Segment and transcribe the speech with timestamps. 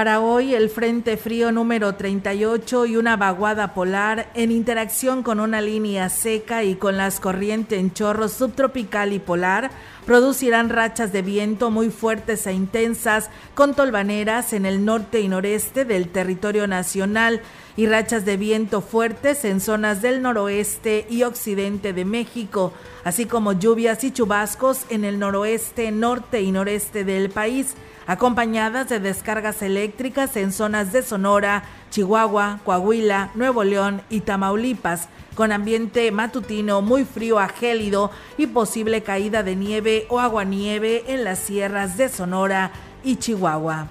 [0.00, 5.60] Para hoy, el Frente Frío número 38 y una vaguada polar en interacción con una
[5.60, 9.70] línea seca y con las corrientes en chorro subtropical y polar
[10.06, 15.84] producirán rachas de viento muy fuertes e intensas con tolvaneras en el norte y noreste
[15.84, 17.42] del territorio nacional
[17.76, 22.72] y rachas de viento fuertes en zonas del noroeste y occidente de México,
[23.04, 27.74] así como lluvias y chubascos en el noroeste, norte y noreste del país
[28.10, 35.52] acompañadas de descargas eléctricas en zonas de Sonora, Chihuahua, Coahuila, Nuevo León y Tamaulipas, con
[35.52, 41.38] ambiente matutino muy frío a gélido y posible caída de nieve o aguanieve en las
[41.38, 42.72] sierras de Sonora
[43.04, 43.86] y Chihuahua.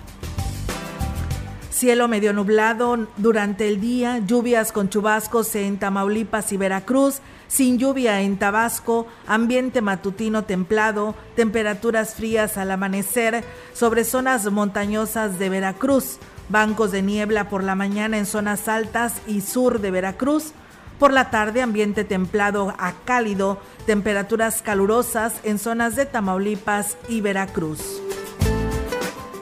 [1.71, 8.21] Cielo medio nublado durante el día, lluvias con chubascos en Tamaulipas y Veracruz, sin lluvia
[8.21, 16.17] en Tabasco, ambiente matutino templado, temperaturas frías al amanecer sobre zonas montañosas de Veracruz,
[16.49, 20.53] bancos de niebla por la mañana en zonas altas y sur de Veracruz,
[20.97, 28.01] por la tarde ambiente templado a cálido, temperaturas calurosas en zonas de Tamaulipas y Veracruz.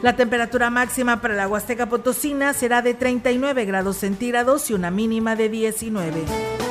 [0.02, 5.36] La temperatura máxima para la Huasteca Potosina será de 39 grados centígrados y una mínima
[5.36, 6.67] de 19.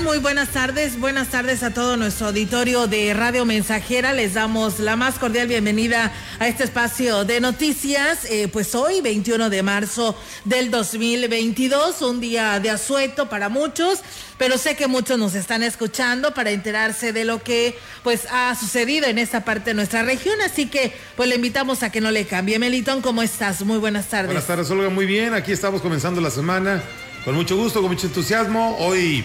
[0.00, 0.98] Muy buenas tardes.
[0.98, 4.14] Buenas tardes a todo nuestro auditorio de Radio Mensajera.
[4.14, 8.24] Les damos la más cordial bienvenida a este espacio de noticias.
[8.24, 14.00] Eh, pues hoy, 21 de marzo del 2022, un día de asueto para muchos,
[14.38, 19.06] pero sé que muchos nos están escuchando para enterarse de lo que pues ha sucedido
[19.06, 20.40] en esta parte de nuestra región.
[20.40, 22.58] Así que pues le invitamos a que no le cambie.
[22.58, 23.62] Melitón, ¿cómo estás?
[23.62, 24.26] Muy buenas tardes.
[24.26, 24.88] Buenas tardes, Olga.
[24.88, 25.34] Muy bien.
[25.34, 26.82] Aquí estamos comenzando la semana.
[27.24, 28.76] Con mucho gusto, con mucho entusiasmo.
[28.78, 29.24] Hoy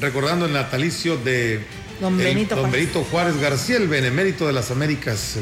[0.00, 1.60] recordando el natalicio de
[2.00, 3.38] don, Benito, Juárez.
[3.40, 5.36] García, el benemérito de las Américas.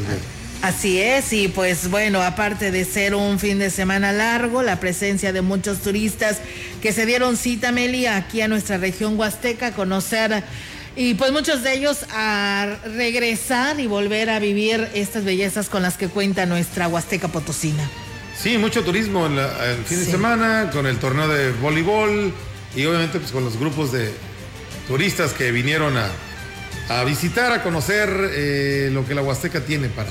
[0.62, 5.32] Así es, y pues bueno, aparte de ser un fin de semana largo, la presencia
[5.32, 6.38] de muchos turistas
[6.81, 10.42] que se dieron cita, Meli, aquí a nuestra región huasteca, conocer
[10.97, 15.97] y pues muchos de ellos a regresar y volver a vivir estas bellezas con las
[15.97, 17.91] que cuenta nuestra Huasteca Potosina.
[18.41, 19.38] Sí, mucho turismo el,
[19.84, 22.32] fin de semana, con el torneo de voleibol
[22.76, 24.12] y obviamente pues con los grupos de,
[24.87, 30.11] turistas que vinieron a, visitar, a conocer eh, lo que la Huasteca tiene para,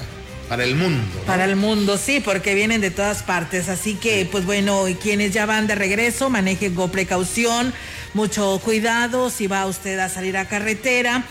[0.50, 1.04] para el mundo.
[1.26, 3.70] Para el mundo, sí, porque vienen de todas partes.
[3.70, 7.74] Así que, pues bueno, quienes ya van de regreso, manejen con precaución,
[8.14, 11.24] mucho cuidado si va usted a salir a carretera.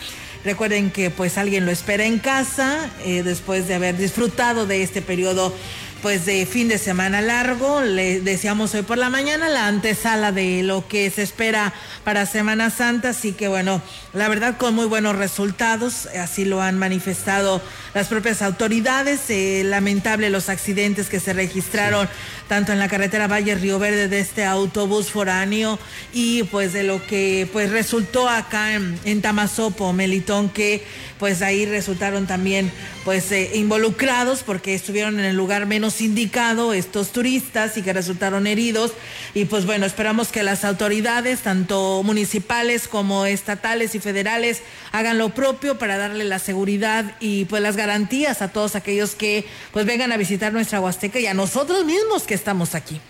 [0.45, 5.01] Recuerden que pues alguien lo espera en casa eh, después de haber disfrutado de este
[5.01, 5.55] periodo
[6.03, 7.81] pues de fin de semana largo.
[7.81, 11.73] Le decíamos hoy por la mañana la antesala de lo que se espera
[12.03, 13.81] para Semana Santa, así que bueno,
[14.13, 17.63] la verdad con muy buenos resultados, así lo han manifestado
[17.95, 19.21] las propias autoridades.
[19.29, 22.09] Eh, lamentable los accidentes que se registraron
[22.49, 25.79] tanto en la carretera Valle Río Verde de este autobús foráneo
[26.13, 30.85] y pues de lo que pues resultó acá en, en Tamazopo, Melitón, que
[31.23, 32.73] pues ahí resultaron también
[33.05, 38.49] pues eh, involucrados porque estuvieron en el lugar menos indicado estos turistas y que resultaron
[38.49, 38.91] heridos.
[39.33, 45.29] Y pues bueno, esperamos que las autoridades, tanto municipales como estatales y federales, hagan lo
[45.29, 50.11] propio para darle la seguridad y pues las garantías a todos aquellos que pues vengan
[50.11, 53.01] a visitar nuestra Huasteca y a nosotros mismos que estamos aquí.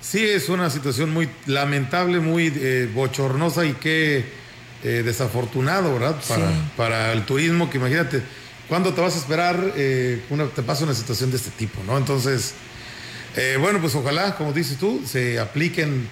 [0.00, 4.47] Sí, es una situación muy lamentable, muy eh, bochornosa y qué
[4.84, 6.16] eh, desafortunado, ¿verdad?
[6.28, 8.22] Para, para el turismo, que imagínate,
[8.68, 11.96] ¿cuándo te vas a esperar eh, una, te pasa una situación de este tipo, ¿no?
[11.96, 12.54] Entonces,
[13.60, 16.08] bueno, pues ojalá, como dices tú, se apliquen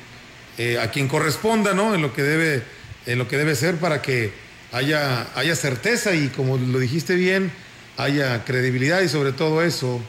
[0.81, 1.93] a quien corresponda, ¿no?
[1.93, 2.63] En lo que debe,
[3.05, 4.33] en lo que debe ser para que
[4.71, 7.51] haya, haya certeza y como lo dijiste bien,
[7.97, 10.01] haya credibilidad y sobre todo eso,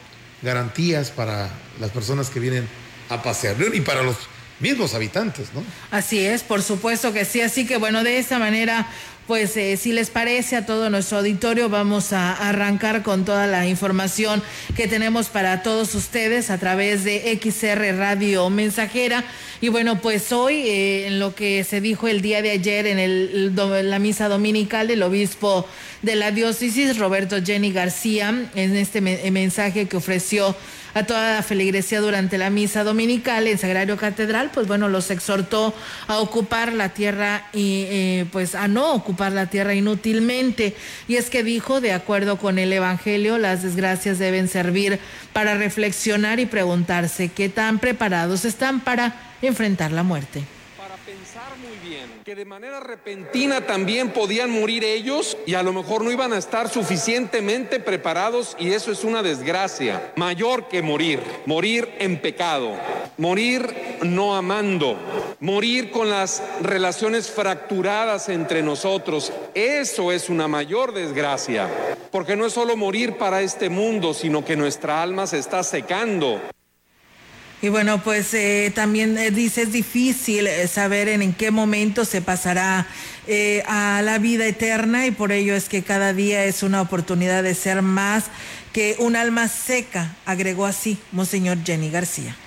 [0.42, 1.50] garantías para
[1.80, 2.68] las personas que vienen
[3.10, 4.18] a pasear y para los
[4.60, 5.64] mismos habitantes, ¿no?
[5.92, 7.42] Así es, por supuesto que sí.
[7.42, 8.88] Así que bueno, de esta manera,
[9.28, 13.68] pues eh, si les parece a todo nuestro auditorio, vamos a arrancar con toda la
[13.68, 14.42] información
[14.76, 19.24] que tenemos para todos ustedes a través de XR Radio Mensajera.
[19.60, 23.00] Y bueno, pues hoy, eh, en lo que se dijo el día de ayer en
[23.00, 23.56] el,
[23.90, 25.68] la misa dominical del obispo
[26.02, 30.56] de la diócesis, Roberto Jenny García, en este mensaje que ofreció
[30.98, 35.74] a toda la feligresía durante la misa dominical en Sagrario Catedral, pues bueno, los exhortó
[36.08, 40.76] a ocupar la tierra y eh, pues a no ocupar la tierra inútilmente.
[41.08, 45.00] Y es que dijo, de acuerdo con el Evangelio, las desgracias deben servir
[45.34, 50.57] para reflexionar y preguntarse qué tan preparados están para enfrentar la muerte
[52.24, 56.38] que de manera repentina también podían morir ellos y a lo mejor no iban a
[56.38, 62.74] estar suficientemente preparados y eso es una desgracia mayor que morir, morir en pecado,
[63.18, 64.98] morir no amando,
[65.40, 71.70] morir con las relaciones fracturadas entre nosotros, eso es una mayor desgracia,
[72.12, 76.42] porque no es solo morir para este mundo, sino que nuestra alma se está secando.
[77.62, 82.22] Y bueno, pues eh, también eh, dice, es difícil eh, saber en, qué momento se
[82.22, 82.88] pasará
[83.68, 87.56] a la vida eterna y por ello es que cada día es una oportunidad de
[87.56, 88.26] ser más
[88.72, 92.38] que un alma seca, agregó así Monseñor Jenny García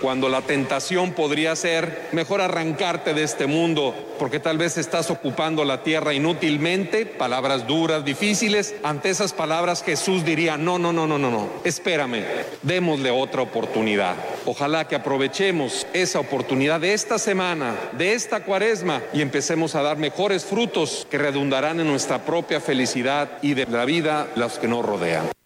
[0.00, 5.64] cuando la tentación podría ser mejor arrancarte de este mundo porque tal vez estás ocupando
[5.64, 11.18] la tierra inútilmente, palabras duras, difíciles, ante esas palabras Jesús diría, no, no, no, no,
[11.18, 12.24] no, no, espérame,
[12.62, 14.16] démosle otra oportunidad.
[14.44, 19.96] Ojalá que aprovechemos esa oportunidad de esta semana, de esta cuaresma y empecemos a dar
[19.96, 24.84] mejores frutos que redundarán en nuestra propia felicidad y de la vida los que nos
[24.84, 25.37] rodean.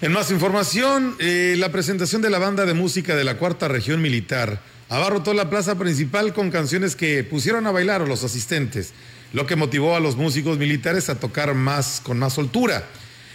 [0.00, 4.00] En más información, eh, la presentación de la banda de música de la Cuarta Región
[4.00, 8.92] Militar abarrotó la plaza principal con canciones que pusieron a bailar a los asistentes,
[9.32, 12.84] lo que motivó a los músicos militares a tocar más con más soltura.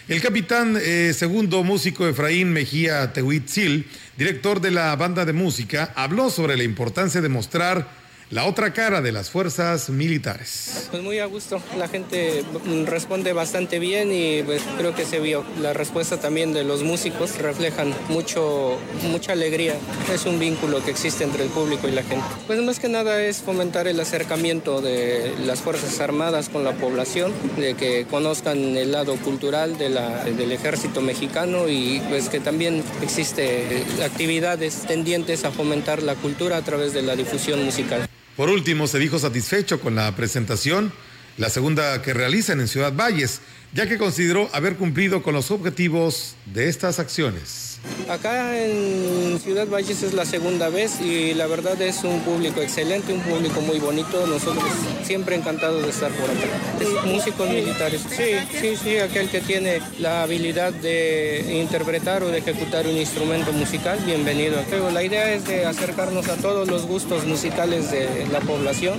[0.08, 6.30] El capitán eh, segundo músico Efraín Mejía Tehuitzil, director de la banda de música, habló
[6.30, 10.88] sobre la importancia de mostrar la otra cara de las fuerzas militares.
[10.90, 12.44] Pues muy a gusto, la gente
[12.86, 15.44] responde bastante bien y pues creo que se vio.
[15.60, 19.74] La respuesta también de los músicos reflejan mucho, mucha alegría.
[20.12, 22.24] Es un vínculo que existe entre el público y la gente.
[22.46, 27.32] Pues más que nada es fomentar el acercamiento de las Fuerzas Armadas con la población,
[27.56, 34.82] de que conozcan el lado cultural del ejército mexicano y pues que también existe actividades
[34.86, 38.08] tendientes a fomentar la cultura a través de la difusión musical.
[38.36, 40.92] Por último, se dijo satisfecho con la presentación,
[41.38, 43.40] la segunda que realizan en Ciudad Valles,
[43.72, 47.73] ya que consideró haber cumplido con los objetivos de estas acciones.
[48.08, 53.12] Acá en Ciudad Valles es la segunda vez y la verdad es un público excelente,
[53.12, 54.26] un público muy bonito.
[54.26, 54.64] Nosotros
[55.02, 57.06] siempre encantados de estar por acá.
[57.06, 58.02] músicos militares.
[58.08, 63.52] Sí, sí, sí, aquel que tiene la habilidad de interpretar o de ejecutar un instrumento
[63.52, 64.56] musical, bienvenido.
[64.68, 68.98] Pero la idea es de acercarnos a todos los gustos musicales de la población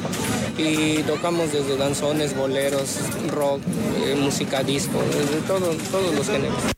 [0.57, 2.97] y tocamos desde danzones, boleros,
[3.31, 3.61] rock,
[4.05, 6.74] eh, música disco, desde todo, todos los géneros.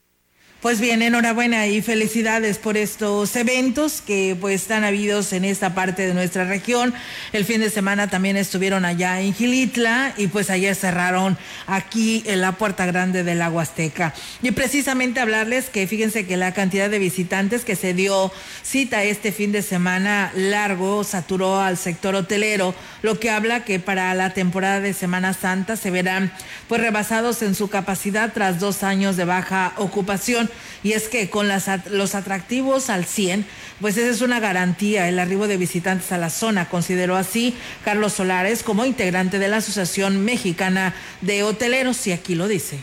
[0.60, 6.04] Pues bien, enhorabuena y felicidades por estos eventos que pues están habidos en esta parte
[6.04, 6.92] de nuestra región.
[7.32, 11.38] El fin de semana también estuvieron allá en Gilitla y pues allá cerraron
[11.68, 14.12] aquí en la Puerta Grande del la Huasteca.
[14.42, 18.32] Y precisamente hablarles que fíjense que la cantidad de visitantes que se dio
[18.64, 24.12] cita este fin de semana largo saturó al sector hotelero, lo que habla que para
[24.14, 26.32] la temporada de Semana Santa se verán
[26.66, 30.47] pues rebasados en su capacidad tras dos años de baja ocupación
[30.82, 33.46] y es que con los atractivos al 100,
[33.80, 38.14] pues esa es una garantía el arribo de visitantes a la zona, consideró así Carlos
[38.14, 42.78] Solares como integrante de la Asociación Mexicana de Hoteleros y aquí lo dice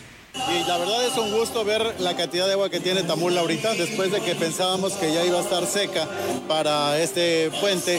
[0.48, 3.74] Y la verdad es un gusto ver la cantidad de agua que tiene Tamul ahorita,
[3.74, 6.06] después de que pensábamos que ya iba a estar seca
[6.46, 7.98] para este puente,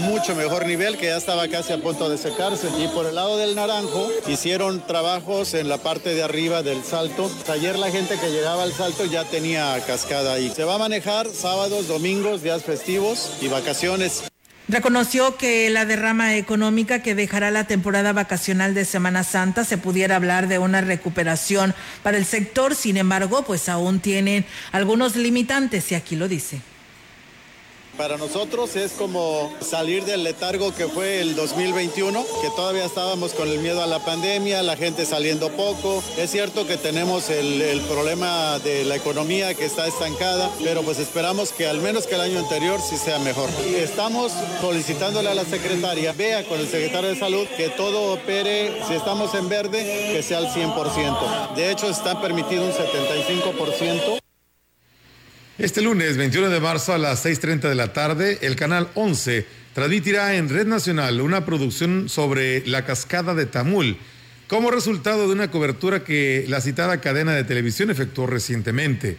[0.00, 2.68] mucho mejor nivel, que ya estaba casi a punto de secarse.
[2.78, 7.30] Y por el lado del Naranjo, hicieron trabajos en la parte de arriba del salto.
[7.48, 10.50] Ayer la gente que llegaba al salto ya tenía cascada ahí.
[10.54, 14.22] Se va a manejar sábados, domingos, días festivos y vacaciones.
[14.68, 20.16] Reconoció que la derrama económica que dejará la temporada vacacional de Semana Santa se pudiera
[20.16, 25.94] hablar de una recuperación para el sector, sin embargo, pues aún tienen algunos limitantes y
[25.94, 26.60] aquí lo dice.
[27.98, 33.48] Para nosotros es como salir del letargo que fue el 2021, que todavía estábamos con
[33.48, 36.00] el miedo a la pandemia, la gente saliendo poco.
[36.16, 41.52] Es cierto que tenemos el, problema de la economía que está estancada, pero pues esperamos
[41.52, 43.50] que al menos que el año anterior sí sea mejor.
[43.74, 48.94] Estamos solicitándole a la secretaria, vea con el secretario de salud, que todo opere, si
[48.94, 51.54] estamos en verde, que sea al 100%.
[51.56, 54.27] De hecho, está permitido un 75%.
[55.58, 60.36] Este lunes 21 de marzo a las 6.30 de la tarde, el canal 11 transmitirá
[60.36, 63.96] en Red Nacional una producción sobre la cascada de Tamul,
[64.46, 69.16] como resultado de una cobertura que la citada cadena de televisión efectuó recientemente.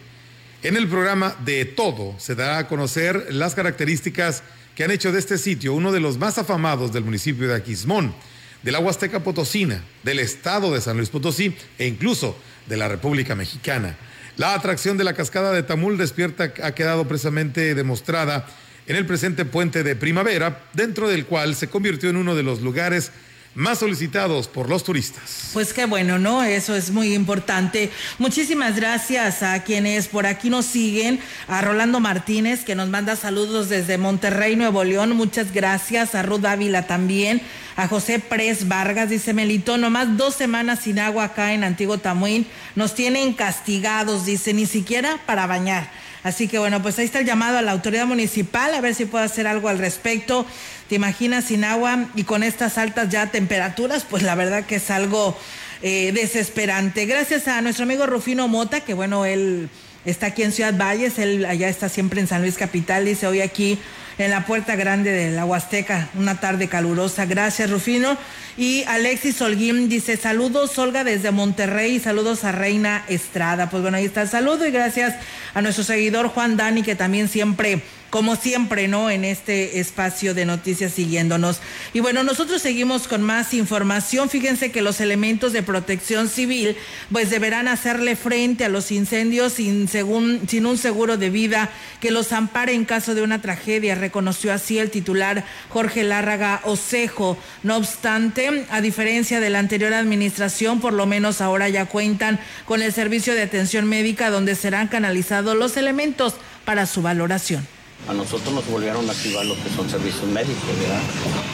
[0.62, 4.42] En el programa De Todo se dará a conocer las características
[4.74, 8.14] que han hecho de este sitio uno de los más afamados del municipio de Aquismón,
[8.62, 12.34] de la Huasteca Potosina, del estado de San Luis Potosí e incluso
[12.66, 13.98] de la República Mexicana.
[14.40, 18.46] La atracción de la cascada de Tamul despierta ha quedado precisamente demostrada
[18.86, 22.62] en el presente puente de primavera, dentro del cual se convirtió en uno de los
[22.62, 23.12] lugares
[23.54, 25.50] más solicitados por los turistas.
[25.52, 26.42] Pues qué bueno, ¿no?
[26.42, 27.90] Eso es muy importante.
[28.18, 33.68] Muchísimas gracias a quienes por aquí nos siguen, a Rolando Martínez, que nos manda saludos
[33.68, 35.16] desde Monterrey, Nuevo León.
[35.16, 36.14] Muchas gracias.
[36.14, 37.42] A Ruth Ávila también.
[37.76, 42.46] A José Pres Vargas, dice Melito, nomás dos semanas sin agua acá en Antiguo Tamuín.
[42.76, 45.90] Nos tienen castigados, dice, ni siquiera para bañar.
[46.22, 49.06] Así que bueno, pues ahí está el llamado a la autoridad municipal a ver si
[49.06, 50.46] puede hacer algo al respecto.
[50.88, 54.04] ¿Te imaginas sin agua y con estas altas ya temperaturas?
[54.08, 55.36] Pues la verdad que es algo
[55.82, 57.06] eh, desesperante.
[57.06, 59.70] Gracias a nuestro amigo Rufino Mota, que bueno, él
[60.04, 63.40] está aquí en Ciudad Valles, él allá está siempre en San Luis Capital, dice hoy
[63.40, 63.78] aquí
[64.24, 67.24] en la puerta grande de la Huasteca, una tarde calurosa.
[67.24, 68.18] Gracias, Rufino.
[68.58, 73.70] Y Alexis Holguín dice, saludos Olga desde Monterrey, saludos a Reina Estrada.
[73.70, 75.14] Pues bueno, ahí está el saludo y gracias
[75.54, 79.08] a nuestro seguidor Juan Dani, que también siempre como siempre, ¿no?
[79.08, 81.60] En este espacio de noticias siguiéndonos.
[81.94, 84.28] Y bueno, nosotros seguimos con más información.
[84.28, 86.76] Fíjense que los elementos de protección civil,
[87.12, 92.10] pues deberán hacerle frente a los incendios sin, según, sin un seguro de vida que
[92.10, 97.38] los ampare en caso de una tragedia, reconoció así el titular Jorge Lárraga Osejo.
[97.62, 102.82] No obstante, a diferencia de la anterior administración, por lo menos ahora ya cuentan con
[102.82, 108.52] el servicio de atención médica donde serán canalizados los elementos para su valoración a nosotros
[108.52, 111.00] nos volvieron a activar lo que son servicios médicos, ¿verdad?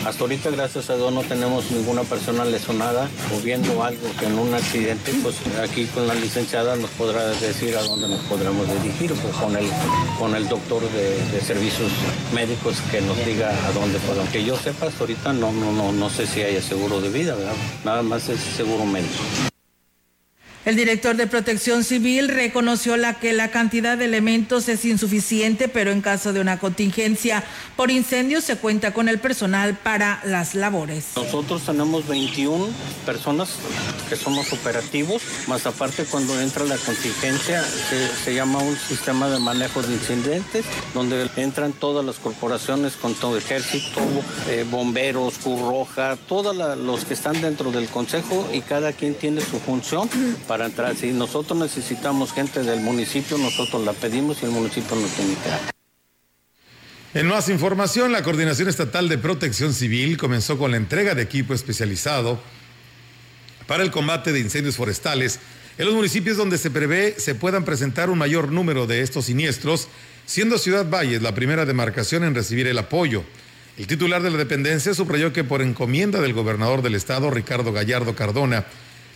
[0.06, 4.38] Hasta ahorita, gracias a Dios, no tenemos ninguna persona lesionada o viendo algo que en
[4.38, 9.12] un accidente, pues aquí con la licenciada nos podrá decir a dónde nos podremos dirigir,
[9.12, 9.68] pues con el,
[10.18, 11.90] con el doctor de, servicios
[12.34, 14.28] médicos que nos diga a dónde podemos.
[14.30, 17.34] Que yo sepa, hasta ahorita no, no, no, no sé si haya seguro de vida,
[17.34, 17.54] ¿verdad?
[17.84, 19.22] Nada más es seguro médico.
[20.66, 25.92] El director de Protección Civil reconoció la que la cantidad de elementos es insuficiente, pero
[25.92, 27.44] en caso de una contingencia
[27.76, 31.10] por incendio se cuenta con el personal para las labores.
[31.14, 32.66] Nosotros tenemos 21
[33.04, 33.50] personas
[34.08, 37.62] que somos operativos, más aparte cuando entra la contingencia
[38.24, 43.38] se, llama un sistema de manejo de incidentes, donde entran todas las corporaciones con todo
[43.38, 44.00] ejército,
[44.48, 45.90] eh, bomberos, Cruz
[46.26, 50.10] todos los que están dentro del consejo y cada quien tiene su función
[50.48, 50.96] para entrar.
[50.96, 55.50] Si nosotros necesitamos gente del municipio, nosotros la pedimos y el municipio nos tiene que
[55.50, 55.60] dar.
[57.12, 61.52] En más información, la Coordinación Estatal de Protección Civil comenzó con la entrega de equipo
[61.52, 62.40] especializado
[63.66, 65.40] para el combate de incendios forestales
[65.78, 69.88] en los municipios donde se prevé se puedan presentar un mayor número de estos siniestros,
[70.24, 73.24] siendo Ciudad Valles la primera demarcación en recibir el apoyo.
[73.76, 78.14] El titular de la dependencia subrayó que por encomienda del gobernador del estado, Ricardo Gallardo
[78.14, 78.64] Cardona,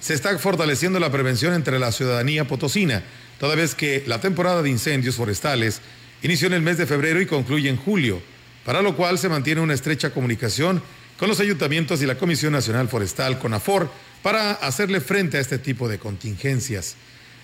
[0.01, 3.03] se está fortaleciendo la prevención entre la ciudadanía potosina,
[3.39, 5.81] toda vez que la temporada de incendios forestales
[6.23, 8.21] inició en el mes de febrero y concluye en julio,
[8.65, 10.83] para lo cual se mantiene una estrecha comunicación
[11.19, 13.91] con los ayuntamientos y la Comisión Nacional Forestal, CONAFOR,
[14.23, 16.97] para hacerle frente a este tipo de contingencias.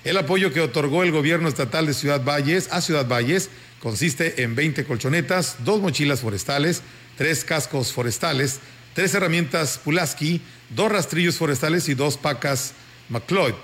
[0.05, 4.55] El apoyo que otorgó el gobierno estatal de Ciudad Valles a Ciudad Valles consiste en
[4.55, 6.83] 20 colchonetas, dos mochilas forestales,
[7.17, 8.61] tres cascos forestales,
[8.95, 12.75] tres herramientas Pulaski, dos rastrillos forestales y dos pacas
[13.09, 13.55] McLeod.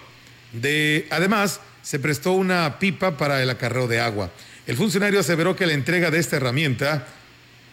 [0.52, 4.30] De, además, se prestó una pipa para el acarreo de agua.
[4.66, 7.06] El funcionario aseveró que la entrega de esta herramienta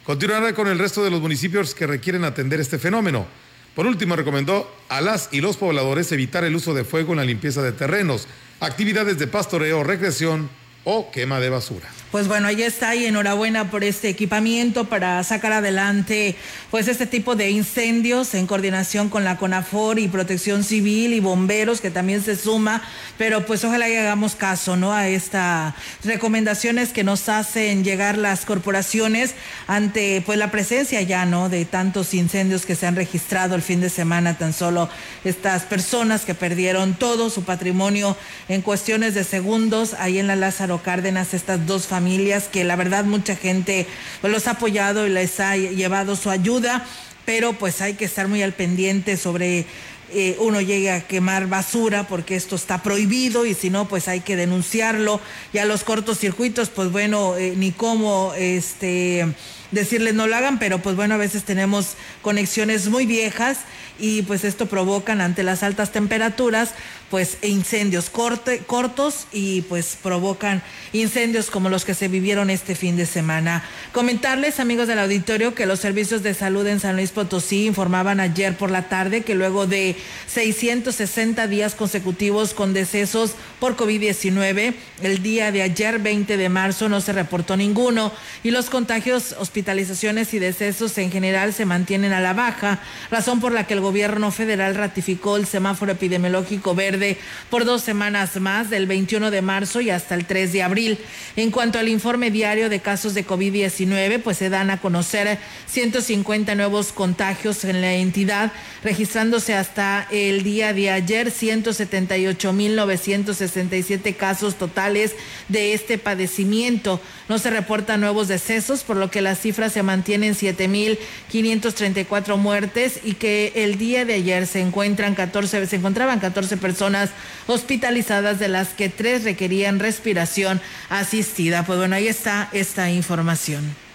[0.03, 3.27] continuará con el resto de los municipios que requieren atender este fenómeno.
[3.75, 7.25] Por último, recomendó a las y los pobladores evitar el uso de fuego en la
[7.25, 8.27] limpieza de terrenos,
[8.59, 10.49] actividades de pastoreo, recreación
[10.83, 11.87] o quema de basura.
[12.11, 16.35] Pues bueno, ahí está y enhorabuena por este equipamiento para sacar adelante
[16.71, 21.81] pues este tipo de incendios en coordinación con la CONAFOR y Protección Civil y bomberos
[21.81, 22.81] que también se suma,
[23.19, 24.91] pero pues ojalá y hagamos caso, ¿no?
[24.91, 29.35] a estas recomendaciones que nos hacen llegar las corporaciones
[29.67, 31.47] ante pues la presencia ya, ¿no?
[31.47, 34.89] de tantos incendios que se han registrado el fin de semana, tan solo
[35.23, 40.81] estas personas que perdieron todo su patrimonio en cuestiones de segundos ahí en la Lázaro
[40.81, 43.85] Cárdenas, estas dos familias familias que la verdad mucha gente
[44.21, 46.85] pues, los ha apoyado y les ha llevado su ayuda,
[47.25, 49.65] pero pues hay que estar muy al pendiente sobre
[50.13, 54.21] eh, uno llegue a quemar basura porque esto está prohibido y si no pues hay
[54.21, 55.19] que denunciarlo.
[55.51, 59.27] Y a los cortocircuitos pues bueno eh, ni cómo este
[59.71, 63.59] decirles no lo hagan pero pues bueno a veces tenemos conexiones muy viejas
[63.99, 66.73] y pues esto provocan ante las altas temperaturas
[67.09, 70.61] pues incendios corte, cortos y pues provocan
[70.93, 73.63] incendios como los que se vivieron este fin de semana.
[73.93, 78.55] Comentarles, amigos del auditorio, que los servicios de salud en San Luis Potosí informaban ayer
[78.55, 79.95] por la tarde que luego de
[80.27, 87.01] 660 días consecutivos con decesos por COVID-19, el día de ayer 20 de marzo no
[87.01, 88.11] se reportó ninguno
[88.43, 92.79] y los contagios, hospitalizaciones y decesos en general se mantienen a la baja,
[93.11, 97.17] razón por la que el gobierno federal ratificó el semáforo epidemiológico verde
[97.49, 100.97] por dos semanas más, del 21 de marzo y hasta el 3 de abril.
[101.35, 105.37] En cuanto al informe diario de casos de COVID-19, pues se dan a conocer
[105.67, 115.15] 150 nuevos contagios en la entidad, registrándose hasta el día de ayer 178.967 casos totales
[115.49, 117.01] de este padecimiento.
[117.27, 123.15] No se reportan nuevos decesos, por lo que las cifras se mantienen 7.534 muertes y
[123.15, 127.09] que el día de ayer se encuentran 14, se encontraban 14 personas
[127.47, 131.65] hospitalizadas, de las que tres requerían respiración asistida.
[131.65, 133.88] Pues bueno, ahí está esta información.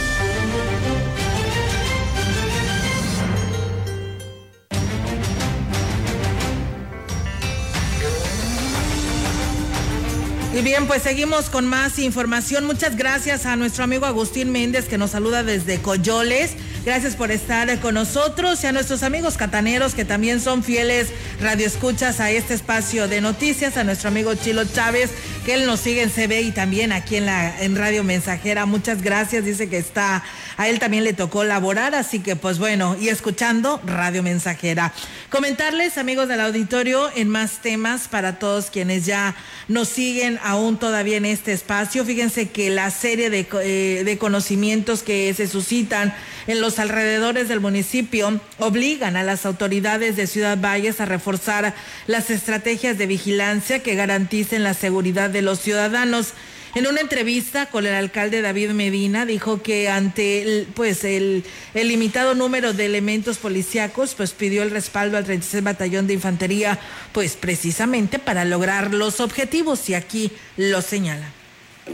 [10.53, 12.65] Y bien, pues seguimos con más información.
[12.65, 16.57] Muchas gracias a nuestro amigo Agustín Méndez que nos saluda desde Coyoles.
[16.83, 22.19] Gracias por estar con nosotros y a nuestros amigos cataneros que también son fieles radioescuchas
[22.19, 25.11] a este espacio de noticias, a nuestro amigo Chilo Chávez,
[25.45, 28.65] que él nos sigue en CB y también aquí en la en Radio Mensajera.
[28.65, 29.45] Muchas gracias.
[29.45, 30.23] Dice que está,
[30.57, 34.91] a él también le tocó laborar, así que pues bueno, y escuchando Radio Mensajera.
[35.29, 39.35] Comentarles, amigos del auditorio, en más temas para todos quienes ya
[39.67, 42.03] nos siguen aún todavía en este espacio.
[42.05, 46.13] Fíjense que la serie de, eh, de conocimientos que se suscitan
[46.47, 51.73] en los alrededores del municipio obligan a las autoridades de Ciudad Valles a reforzar
[52.07, 56.33] las estrategias de vigilancia que garanticen la seguridad de los ciudadanos.
[56.73, 62.33] En una entrevista con el alcalde David Medina dijo que ante el, pues el limitado
[62.33, 66.79] número de elementos policíacos pues pidió el respaldo al 36 Batallón de Infantería
[67.11, 71.40] pues precisamente para lograr los objetivos y aquí lo señala.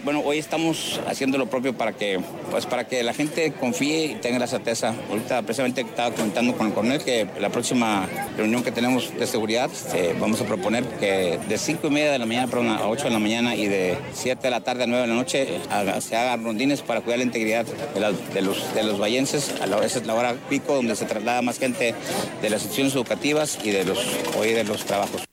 [0.04, 2.19] Bueno, hoy estamos haciendo lo propio para que,
[2.52, 4.93] pues, para que la gente confíe y tenga la certeza.
[5.10, 9.69] Ahorita precisamente estaba comentando con el coronel que la próxima reunión que tenemos de seguridad
[9.93, 13.06] eh, vamos a proponer que de 5 y media de la mañana perdón, a 8
[13.06, 15.47] de la mañana y de 7 de la tarde a 9 de la noche
[16.02, 19.54] se hagan rondines para cuidar la integridad de, los, de los vallenses.
[19.84, 21.95] Esa es la hora pico donde se traslada más gente
[22.41, 24.00] de las instituciones educativas y de los,
[24.38, 25.28] hoy de los trabajos.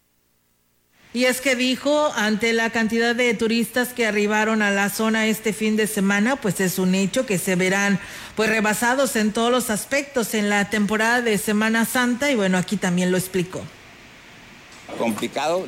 [1.14, 5.52] Y es que dijo, ante la cantidad de turistas que arribaron a la zona este
[5.52, 8.00] fin de semana, pues es un hecho que se verán
[8.34, 12.76] pues rebasados en todos los aspectos en la temporada de Semana Santa y bueno, aquí
[12.76, 13.62] también lo explicó
[14.94, 15.64] complicado,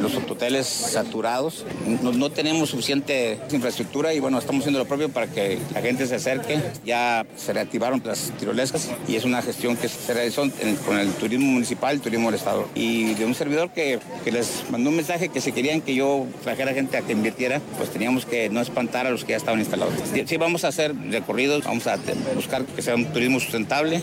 [0.00, 1.64] los hoteles saturados,
[2.02, 6.16] no, tenemos suficiente infraestructura y bueno, estamos haciendo lo propio para que la gente se
[6.16, 6.60] acerque.
[6.84, 10.42] Ya se reactivaron las tirolesas y es una gestión que se realizó
[10.86, 12.68] con el turismo municipal, el turismo del Estado.
[12.74, 16.26] Y de un servidor que, que, les mandó un mensaje que si querían que yo
[16.42, 19.60] trajera gente a que invirtiera, pues teníamos que no espantar a los que ya estaban
[19.60, 19.94] instalados.
[20.26, 21.98] Sí, vamos a hacer recorridos, vamos a
[22.34, 24.02] buscar que sea un turismo sustentable.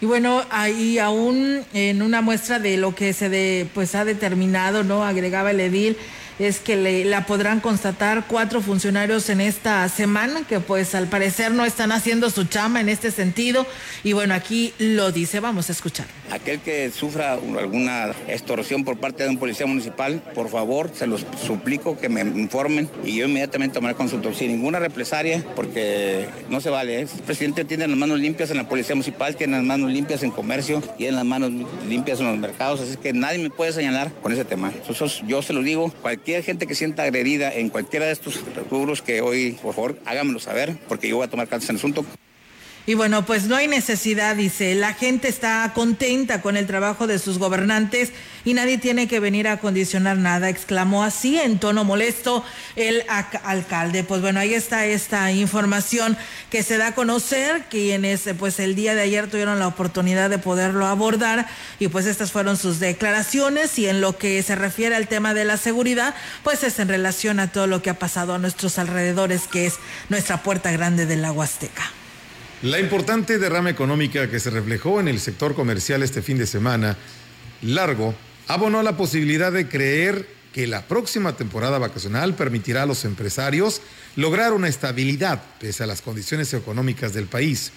[0.00, 4.82] Y bueno, ahí aún en una muestra de lo que se de, pues ha determinado,
[4.82, 5.04] ¿no?
[5.04, 5.96] Agregaba el edil,
[6.40, 11.66] es que la podrán constatar cuatro funcionarios en esta semana que pues al parecer no
[11.66, 13.66] están haciendo su chama en este sentido.
[14.04, 19.24] Y bueno aquí lo dice vamos a escuchar aquel que sufra alguna extorsión por parte
[19.24, 23.74] de un policía municipal por favor se los suplico que me informen y yo inmediatamente
[23.74, 24.32] tomaré consulta.
[24.32, 27.06] Sin ninguna represalia porque no se vale ¿eh?
[27.12, 30.30] el presidente tiene las manos limpias en la policía municipal tiene las manos limpias en
[30.30, 31.50] comercio y en las manos
[31.86, 34.72] limpias en los mercados así que nadie me puede señalar con ese tema.
[34.88, 38.40] Eso, yo se lo digo cualquier cualquier gente que sienta agredida en cualquiera de estos
[38.70, 41.78] rubros que hoy, por favor, háganmelo saber, porque yo voy a tomar cartas en el
[41.80, 42.06] asunto.
[42.90, 47.20] Y bueno, pues no hay necesidad, dice, la gente está contenta con el trabajo de
[47.20, 48.10] sus gobernantes
[48.44, 53.04] y nadie tiene que venir a condicionar nada, exclamó así en tono molesto el
[53.44, 54.02] alcalde.
[54.02, 56.18] Pues bueno, ahí está esta información
[56.50, 60.38] que se da a conocer, quienes pues el día de ayer tuvieron la oportunidad de
[60.38, 61.46] poderlo abordar
[61.78, 65.44] y pues estas fueron sus declaraciones y en lo que se refiere al tema de
[65.44, 69.42] la seguridad, pues es en relación a todo lo que ha pasado a nuestros alrededores,
[69.46, 69.74] que es
[70.08, 71.92] nuestra puerta grande del agua azteca.
[72.62, 76.94] La importante derrama económica que se reflejó en el sector comercial este fin de semana
[77.62, 78.14] largo
[78.48, 83.80] abonó la posibilidad de creer que la próxima temporada vacacional permitirá a los empresarios
[84.14, 87.72] lograr una estabilidad pese a las condiciones económicas del país.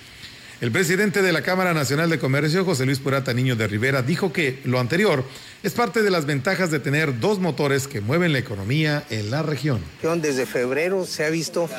[0.59, 4.33] El presidente de la Cámara Nacional de Comercio, José Luis Purata Niño de Rivera, dijo
[4.33, 5.23] que lo anterior
[5.63, 9.43] es parte de las ventajas de tener dos motores que mueven la economía en la
[9.43, 9.81] región.
[10.21, 11.69] Desde febrero se ha visto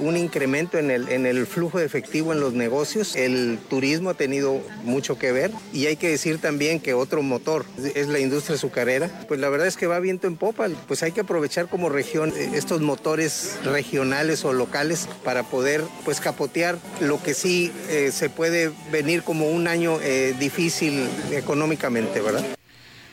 [0.00, 3.14] un incremento en el, flujo de efectivo en los negocios.
[3.14, 7.64] El turismo ha tenido mucho que ver y hay que decir también que otro motor
[7.94, 9.08] es la industria azucarera.
[9.28, 10.68] Pues la verdad es que va viento en popa.
[10.88, 16.20] Pues hay que aprovechar como región eh, estos motores regionales o locales para poder pues
[16.20, 22.44] capotear lo que sí eh, se puede venir como un año eh, difícil económicamente, ¿verdad?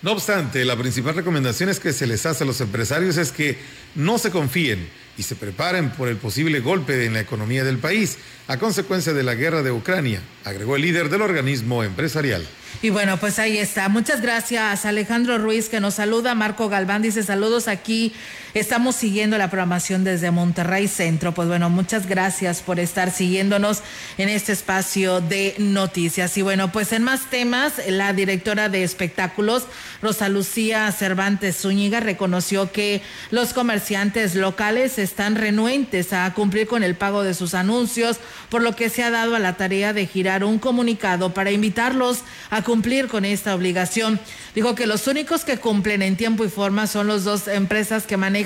[0.07, 3.57] No obstante, la principal recomendación es que se les hace a los empresarios es que
[3.93, 8.17] no se confíen y se preparen por el posible golpe en la economía del país
[8.47, 12.47] a consecuencia de la guerra de Ucrania, agregó el líder del organismo empresarial.
[12.81, 13.89] Y bueno, pues ahí está.
[13.89, 16.35] Muchas gracias Alejandro Ruiz que nos saluda.
[16.35, 18.13] Marco Galván dice saludos aquí.
[18.53, 21.33] Estamos siguiendo la programación desde Monterrey Centro.
[21.33, 23.83] Pues bueno, muchas gracias por estar siguiéndonos
[24.17, 26.37] en este espacio de noticias.
[26.37, 29.63] Y bueno, pues en más temas, la directora de espectáculos,
[30.01, 36.95] Rosa Lucía Cervantes Zúñiga, reconoció que los comerciantes locales están renuentes a cumplir con el
[36.95, 38.17] pago de sus anuncios,
[38.49, 42.19] por lo que se ha dado a la tarea de girar un comunicado para invitarlos
[42.49, 44.19] a cumplir con esta obligación.
[44.55, 48.17] Dijo que los únicos que cumplen en tiempo y forma son las dos empresas que
[48.17, 48.36] manejan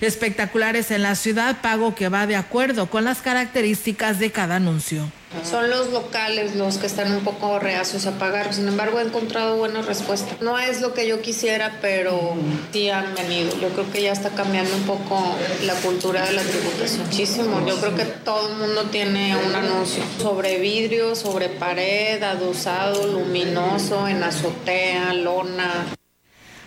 [0.00, 5.10] espectaculares en la ciudad, pago que va de acuerdo con las características de cada anuncio.
[5.44, 8.54] Son los locales los que están un poco reacios a pagar.
[8.54, 10.40] Sin embargo, he encontrado buenas respuestas.
[10.40, 12.34] No es lo que yo quisiera, pero
[12.72, 13.50] sí han venido.
[13.60, 17.06] Yo creo que ya está cambiando un poco la cultura de la tributación.
[17.06, 17.66] Muchísimo.
[17.66, 24.08] Yo creo que todo el mundo tiene un anuncio sobre vidrio, sobre pared, adosado, luminoso,
[24.08, 25.97] en azotea, lona.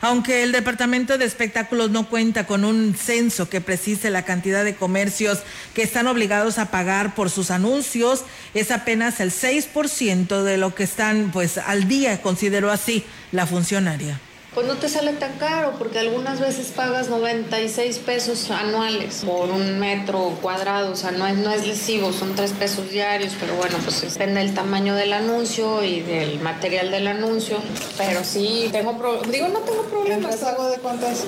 [0.01, 4.75] Aunque el Departamento de Espectáculos no cuenta con un censo que precise la cantidad de
[4.75, 5.39] comercios
[5.75, 8.23] que están obligados a pagar por sus anuncios,
[8.55, 14.19] es apenas el 6% de lo que están pues al día, consideró así la funcionaria
[14.53, 19.79] pues no te sale tan caro porque algunas veces pagas 96 pesos anuales por un
[19.79, 23.77] metro cuadrado, o sea, no es, no es lesivo, son 3 pesos diarios, pero bueno,
[23.83, 27.59] pues depende del tamaño del anuncio y del material del anuncio,
[27.97, 28.91] pero sí, tengo
[29.31, 30.35] digo, no tengo problemas.
[30.35, 31.23] ¿El de cuántas?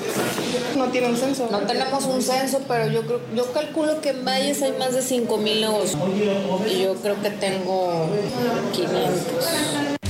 [0.76, 1.48] No tiene un censo.
[1.50, 5.02] No tenemos un censo, pero yo creo, yo calculo que en Valles hay más de
[5.02, 6.02] 5 mil negocios
[6.70, 8.10] y yo creo que tengo
[8.74, 10.03] 500.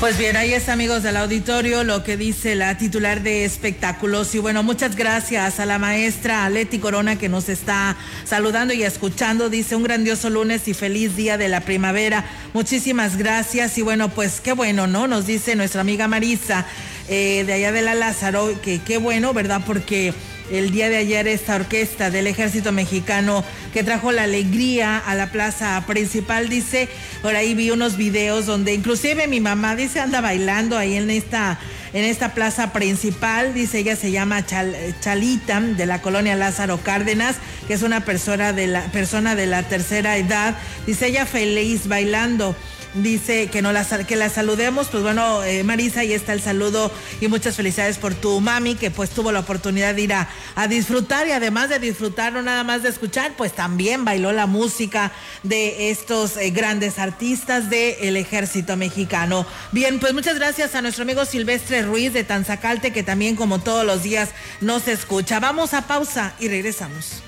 [0.00, 4.38] Pues bien, ahí está amigos del auditorio lo que dice la titular de espectáculos y
[4.38, 9.74] bueno, muchas gracias a la maestra Leti Corona que nos está saludando y escuchando, dice
[9.74, 14.52] un grandioso lunes y feliz día de la primavera, muchísimas gracias y bueno, pues qué
[14.52, 15.08] bueno, ¿no?
[15.08, 16.64] Nos dice nuestra amiga Marisa
[17.08, 19.62] eh, de allá de la Lázaro, que qué bueno, ¿verdad?
[19.66, 20.14] Porque
[20.50, 25.30] el día de ayer esta orquesta del ejército mexicano que trajo la alegría a la
[25.30, 26.48] plaza principal.
[26.48, 26.88] Dice,
[27.22, 31.58] por ahí vi unos videos donde inclusive mi mamá dice anda bailando ahí en esta,
[31.92, 33.54] en esta plaza principal.
[33.54, 38.66] Dice ella se llama Chalita de la colonia Lázaro Cárdenas, que es una persona de
[38.66, 40.56] la, persona de la tercera edad.
[40.86, 42.56] Dice ella feliz bailando
[42.94, 44.88] dice que no la, que la saludemos.
[44.88, 48.90] Pues bueno, eh, Marisa, ahí está el saludo y muchas felicidades por tu mami que
[48.90, 50.28] pues tuvo la oportunidad de ir a,
[50.68, 55.12] disfrutar y además de disfrutar, no nada más de escuchar, pues también bailó la música
[55.42, 59.46] de estos eh, grandes artistas del ejército mexicano.
[59.72, 63.84] Bien, pues muchas gracias a nuestro amigo Silvestre Ruiz de Tanzacalte que también como todos
[63.84, 65.40] los días nos escucha.
[65.40, 67.27] Vamos a pausa y regresamos.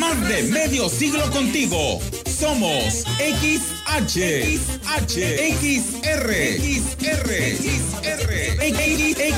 [0.00, 2.00] Más de medio siglo contigo.
[2.24, 4.16] Somos XH,
[4.56, 5.16] XH,
[5.60, 7.28] XR, XR,
[7.60, 8.30] XR,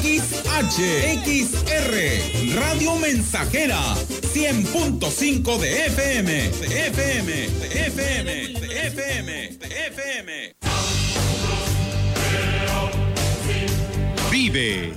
[0.06, 0.78] XH,
[1.26, 3.82] XR, Radio Mensajera,
[4.32, 10.54] 100.5 de FM, de FM, de FM, de FM, de FM.
[14.30, 14.92] Vive.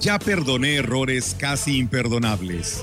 [0.00, 2.82] Ya perdoné errores casi imperdonables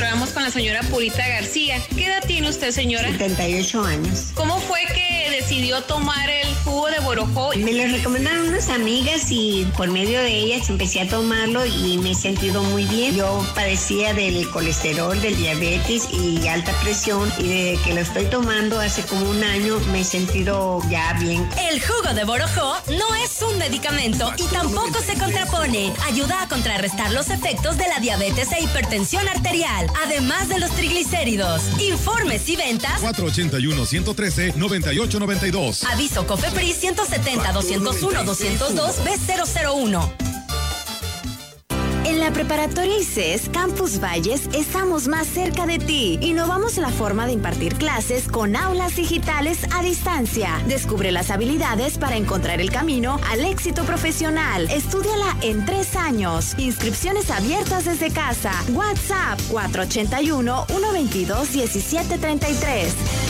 [0.00, 1.76] Encontramos con la señora Purita García.
[1.94, 3.10] ¿Qué edad tiene usted, señora?
[3.10, 4.30] 78 años.
[4.34, 5.09] ¿Cómo fue que
[5.40, 7.50] decidió tomar el jugo de borojó?
[7.56, 12.10] Me lo recomendaron unas amigas y por medio de ellas empecé a tomarlo y me
[12.10, 13.16] he sentido muy bien.
[13.16, 18.78] Yo padecía del colesterol, del diabetes y alta presión y desde que lo estoy tomando
[18.78, 21.48] hace como un año me he sentido ya bien.
[21.70, 25.92] El jugo de borojó no es un medicamento y tampoco se contrapone.
[26.04, 31.62] Ayuda a contrarrestar los efectos de la diabetes e hipertensión arterial, además de los triglicéridos.
[31.80, 34.52] Informes y ventas 481 113
[35.30, 35.84] 9892.
[35.84, 40.30] Aviso COFEPRIS 170 201 202 B001.
[42.04, 46.18] En la preparatoria ICES Campus Valles estamos más cerca de ti.
[46.20, 50.60] Innovamos la forma de impartir clases con aulas digitales a distancia.
[50.66, 54.68] Descubre las habilidades para encontrar el camino al éxito profesional.
[54.70, 56.54] Estúdiala en tres años.
[56.58, 58.52] Inscripciones abiertas desde casa.
[58.72, 63.29] WhatsApp 481 122 1733.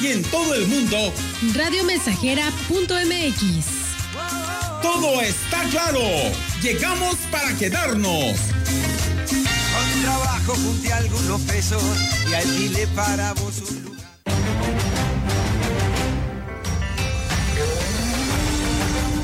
[0.00, 1.12] Y en todo el mundo,
[1.54, 3.66] Radiomensajera.mx.
[4.82, 6.00] todo está claro.
[6.62, 8.36] Llegamos para quedarnos.
[9.26, 11.82] Con trabajo junté algunos pesos
[12.30, 14.04] y alquilé para vos un lugar.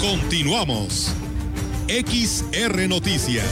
[0.00, 1.12] Continuamos.
[1.88, 3.46] XR Noticias.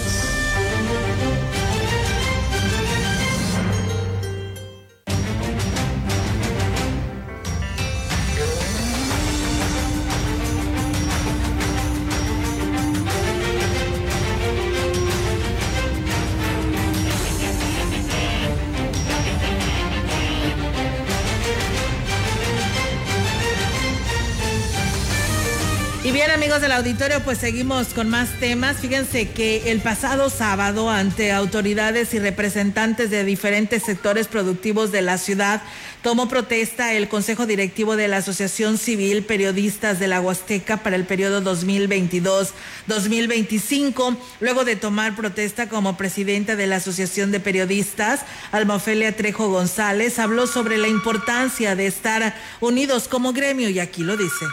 [26.58, 28.78] Amigos del auditorio, pues seguimos con más temas.
[28.78, 35.18] Fíjense que el pasado sábado, ante autoridades y representantes de diferentes sectores productivos de la
[35.18, 35.62] ciudad,
[36.02, 41.04] tomó protesta el Consejo Directivo de la Asociación Civil Periodistas de la Huasteca para el
[41.04, 44.16] periodo 2022-2025.
[44.40, 50.48] Luego de tomar protesta como presidenta de la Asociación de Periodistas, Almofelia Trejo González habló
[50.48, 54.44] sobre la importancia de estar unidos como gremio y aquí lo dice.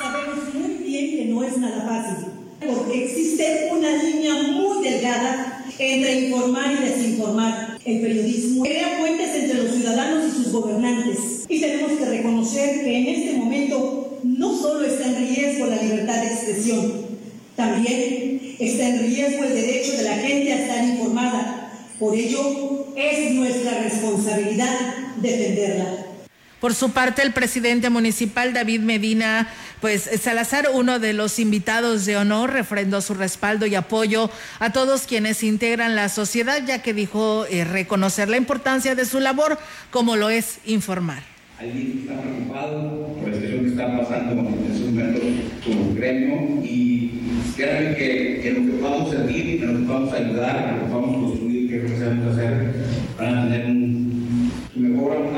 [0.00, 2.28] Sabemos que no es nada fácil,
[2.60, 7.78] porque existe una línea muy delgada entre informar y desinformar.
[7.84, 11.44] El periodismo crea puentes entre los ciudadanos y sus gobernantes.
[11.48, 16.22] Y tenemos que reconocer que en este momento no solo está en riesgo la libertad
[16.22, 16.92] de expresión,
[17.56, 21.72] también está en riesgo el derecho de la gente a estar informada.
[21.98, 24.78] Por ello, es nuestra responsabilidad
[25.20, 26.03] defenderla.
[26.64, 29.48] Por su parte, el presidente municipal David Medina,
[29.82, 35.02] pues Salazar, uno de los invitados de honor, refrendó su respaldo y apoyo a todos
[35.02, 39.58] quienes integran la sociedad, ya que dijo eh, reconocer la importancia de su labor,
[39.90, 41.22] como lo es informar.
[41.58, 45.20] Alguien está preocupado por la situación que está pasando en ese momento
[45.62, 47.20] su gremio y
[47.56, 50.90] créanme que en lo que podamos servir, en lo que podamos ayudar, en lo que
[50.90, 52.74] podamos construir, que es lo que sabemos hacer,
[53.18, 54.24] van a tener un
[54.76, 55.34] mejor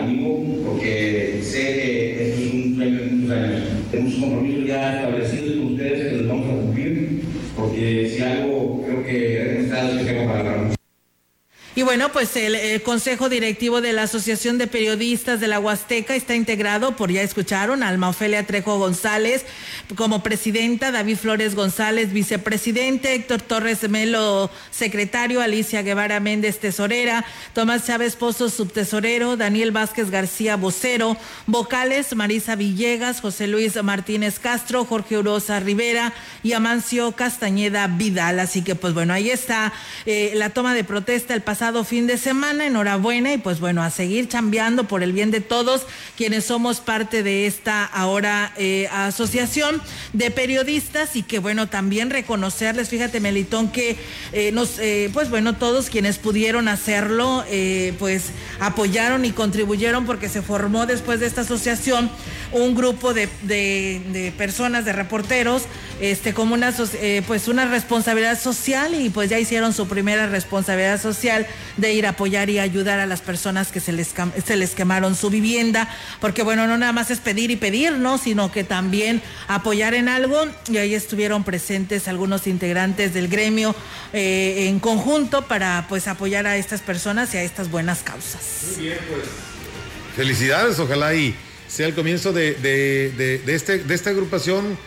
[4.87, 7.21] ya establecido con ustedes que los vamos a cumplir
[7.57, 10.75] porque si algo creo que está es que para la
[11.77, 16.35] y bueno, pues el, Consejo Directivo de la Asociación de Periodistas de la Huasteca está
[16.35, 19.45] integrado por, ya escucharon, Alma Ofelia Trejo González
[19.95, 27.87] como presidenta, David Flores González vicepresidente, Héctor Torres Melo secretario, Alicia Guevara Méndez tesorera, Tomás
[27.87, 35.19] Chávez Pozo subtesorero, Daniel Vázquez García vocero, vocales Marisa Villegas, José Luis Martínez Castro, Jorge
[35.19, 38.41] Urosa Rivera y Amancio Castañeda Vidal.
[38.41, 39.75] Así que pues bueno, ahí está
[40.07, 42.67] eh, la toma de protesta el pasado fin de semana.
[42.67, 45.87] Enhorabuena y pues bueno, a seguir chambeando por el bien de todos
[46.17, 52.89] quienes somos parte de esta ahora eh, asociación de periodistas y que bueno, también reconocerles,
[52.89, 53.97] fíjate Melitón, que
[54.33, 57.45] eh, nos, eh, pues bueno, todos quienes pudieron hacerlo,
[57.99, 62.11] pues apoyaron y contribuyeron porque se formó después de esta asociación
[62.53, 65.63] un grupo de, de, de personas, de reporteros,
[66.01, 66.73] este, como una,
[67.27, 71.47] pues una responsabilidad social y pues ya hicieron su primera responsabilidad social
[71.77, 75.15] de ir a apoyar y ayudar a las personas que se les, se les quemaron
[75.15, 75.89] su vivienda,
[76.21, 78.19] porque bueno, no nada más es pedir y pedir, ¿no?
[78.19, 83.75] Sino que también apoyar en algo y ahí estuvieron presentes algunos integrantes del gremio
[84.13, 88.77] eh, en conjunto para pues apoyar a estas personas y a estas buenas causas.
[88.77, 89.23] Muy bien, pues.
[90.17, 91.35] Felicidades, ojalá y
[91.69, 94.79] sea el comienzo de, de, de, de este, de esta agrupación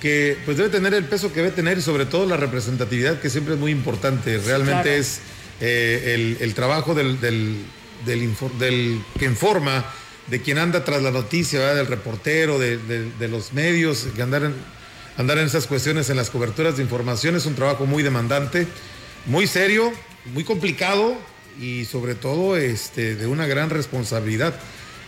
[0.00, 3.30] que pues debe tener el peso que debe tener y sobre todo la representatividad que
[3.30, 4.38] siempre es muy importante.
[4.38, 5.00] Realmente claro.
[5.00, 5.20] es
[5.60, 7.56] eh, el, el, trabajo del, del,
[8.04, 9.84] del, del, que informa,
[10.28, 11.76] de quien anda tras la noticia, ¿verdad?
[11.76, 14.54] del reportero, de, de, los medios, que andar en,
[15.16, 18.66] andar en esas cuestiones, en las coberturas de información, es un trabajo muy demandante,
[19.26, 19.92] muy serio,
[20.34, 21.16] muy complicado
[21.60, 24.54] y sobre todo este, de una gran responsabilidad.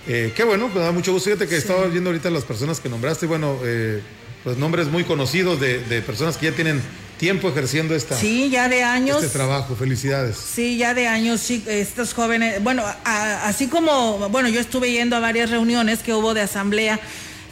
[0.06, 1.30] Eh, qué bueno, me da mucho gusto.
[1.30, 1.60] Fíjate que sí.
[1.60, 4.00] estaba viendo ahorita las personas que nombraste, bueno, eh,
[4.44, 6.80] pues nombres muy conocidos de, de personas que ya tienen
[7.18, 9.22] tiempo ejerciendo esta sí ya de años.
[9.22, 9.76] este trabajo.
[9.76, 10.36] Felicidades.
[10.36, 15.16] Sí ya de años sí, estos jóvenes bueno a, así como bueno yo estuve yendo
[15.16, 17.00] a varias reuniones que hubo de asamblea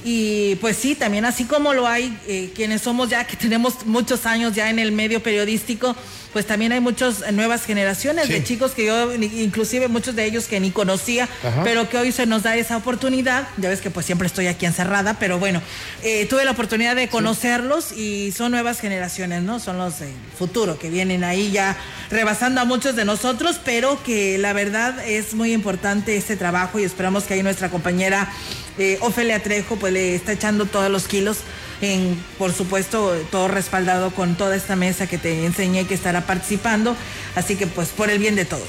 [0.04, 4.24] y pues sí también así como lo hay eh, quienes somos ya que tenemos muchos
[4.24, 5.96] años ya en el medio periodístico
[6.36, 8.34] pues también hay muchas nuevas generaciones sí.
[8.34, 11.62] de chicos que yo, inclusive muchos de ellos que ni conocía, Ajá.
[11.64, 13.48] pero que hoy se nos da esa oportunidad.
[13.56, 15.62] Ya ves que pues siempre estoy aquí encerrada, pero bueno,
[16.02, 18.26] eh, tuve la oportunidad de conocerlos sí.
[18.28, 19.60] y son nuevas generaciones, ¿no?
[19.60, 21.74] Son los del futuro que vienen ahí ya
[22.10, 26.84] rebasando a muchos de nosotros, pero que la verdad es muy importante este trabajo y
[26.84, 28.30] esperamos que ahí nuestra compañera
[28.76, 31.38] eh, Ofelia Trejo pues le está echando todos los kilos
[31.80, 36.96] en, por supuesto, todo respaldado con toda esta mesa que te enseñé que estará participando.
[37.34, 38.66] Así que, pues, por el bien de todos.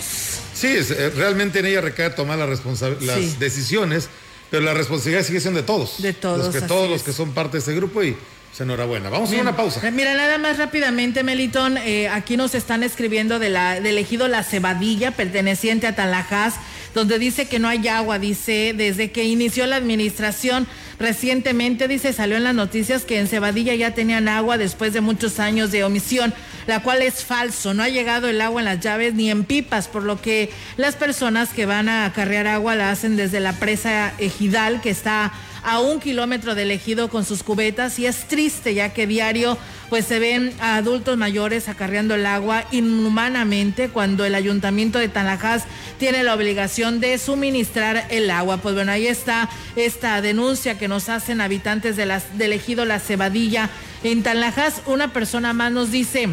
[0.54, 3.36] Sí, es, eh, realmente en ella recae tomar la las sí.
[3.40, 4.10] decisiones,
[4.50, 6.02] pero la responsabilidad sigue siendo de todos.
[6.02, 6.46] De todos.
[6.46, 6.90] Los que, todos es.
[6.92, 8.18] los que son parte de este grupo y
[8.58, 9.10] pues, enhorabuena.
[9.10, 9.42] Vamos Bien.
[9.42, 9.92] a una pausa.
[9.92, 14.44] Mira, nada más rápidamente, Melitón, eh, aquí nos están escribiendo de la, del ejido La
[14.44, 16.56] Cebadilla, perteneciente a Talajás,
[16.98, 20.68] donde dice que no hay agua, dice, desde que inició la administración
[21.00, 25.40] Recientemente, dice, salió en las noticias que en Cebadilla ya tenían agua después de muchos
[25.40, 26.34] años de omisión,
[26.66, 27.76] la cual es falso.
[27.76, 30.96] No ha llegado el agua en las llaves ni en pipas, por lo que las
[30.96, 35.34] personas que van a acarrear agua la hacen desde la presa Ejidal, que está
[35.64, 39.58] a un kilómetro de ejido con sus cubetas y es triste ya que diario
[39.90, 45.64] pues se ven a adultos mayores acarreando el agua inhumanamente cuando el ayuntamiento de Tanajás
[45.98, 48.58] tiene la obligación de suministrar el agua.
[48.58, 53.00] Pues bueno, ahí está esta denuncia que nos hacen habitantes de las, del ejido La
[53.00, 53.70] Cebadilla
[54.04, 54.82] en Tanajás.
[54.86, 56.30] Una persona más nos dice...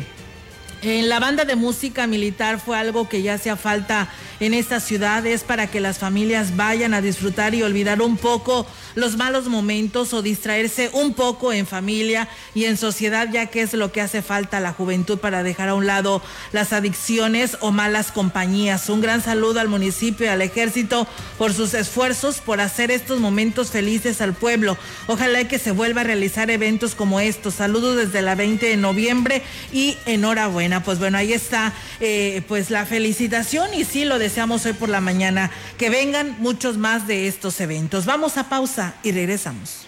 [0.82, 4.06] En la banda de música militar fue algo que ya hacía falta
[4.44, 8.66] en esta ciudad, es para que las familias vayan a disfrutar y olvidar un poco
[8.94, 13.74] los malos momentos o distraerse un poco en familia y en sociedad, ya que es
[13.74, 16.22] lo que hace falta a la juventud para dejar a un lado
[16.52, 18.88] las adicciones o malas compañías.
[18.88, 21.06] Un gran saludo al municipio y al ejército
[21.38, 24.76] por sus esfuerzos por hacer estos momentos felices al pueblo.
[25.06, 27.54] Ojalá que se vuelva a realizar eventos como estos.
[27.54, 29.42] Saludos desde la 20 de noviembre
[29.72, 30.82] y enhorabuena.
[30.82, 35.00] Pues bueno, ahí está eh, pues la felicitación y sí lo deseamos hoy por la
[35.00, 38.04] mañana que vengan muchos más de estos eventos.
[38.04, 39.86] Vamos a pausa y regresamos.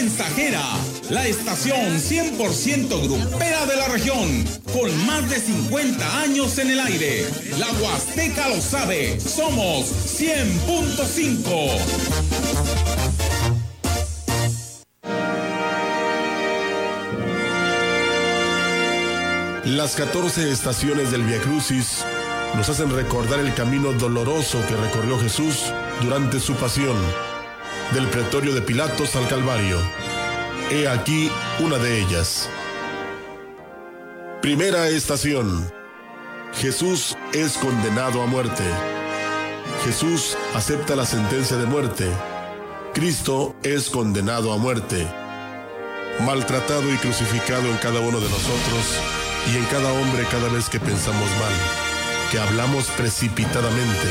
[0.00, 0.64] Mensajera,
[1.10, 7.26] la estación 100% grupera de la región, con más de 50 años en el aire.
[7.58, 9.86] La Huasteca lo sabe, somos
[10.18, 11.50] 100.5.
[19.64, 22.04] Las 14 estaciones del Via Crucis
[22.56, 25.72] nos hacen recordar el camino doloroso que recorrió Jesús
[26.02, 26.96] durante su pasión
[27.92, 29.78] del pretorio de Pilatos al Calvario.
[30.70, 32.48] He aquí una de ellas.
[34.42, 35.70] Primera estación.
[36.54, 38.64] Jesús es condenado a muerte.
[39.84, 42.10] Jesús acepta la sentencia de muerte.
[42.94, 45.06] Cristo es condenado a muerte.
[46.24, 48.98] Maltratado y crucificado en cada uno de nosotros
[49.52, 51.89] y en cada hombre cada vez que pensamos mal,
[52.30, 54.06] que hablamos precipitadamente.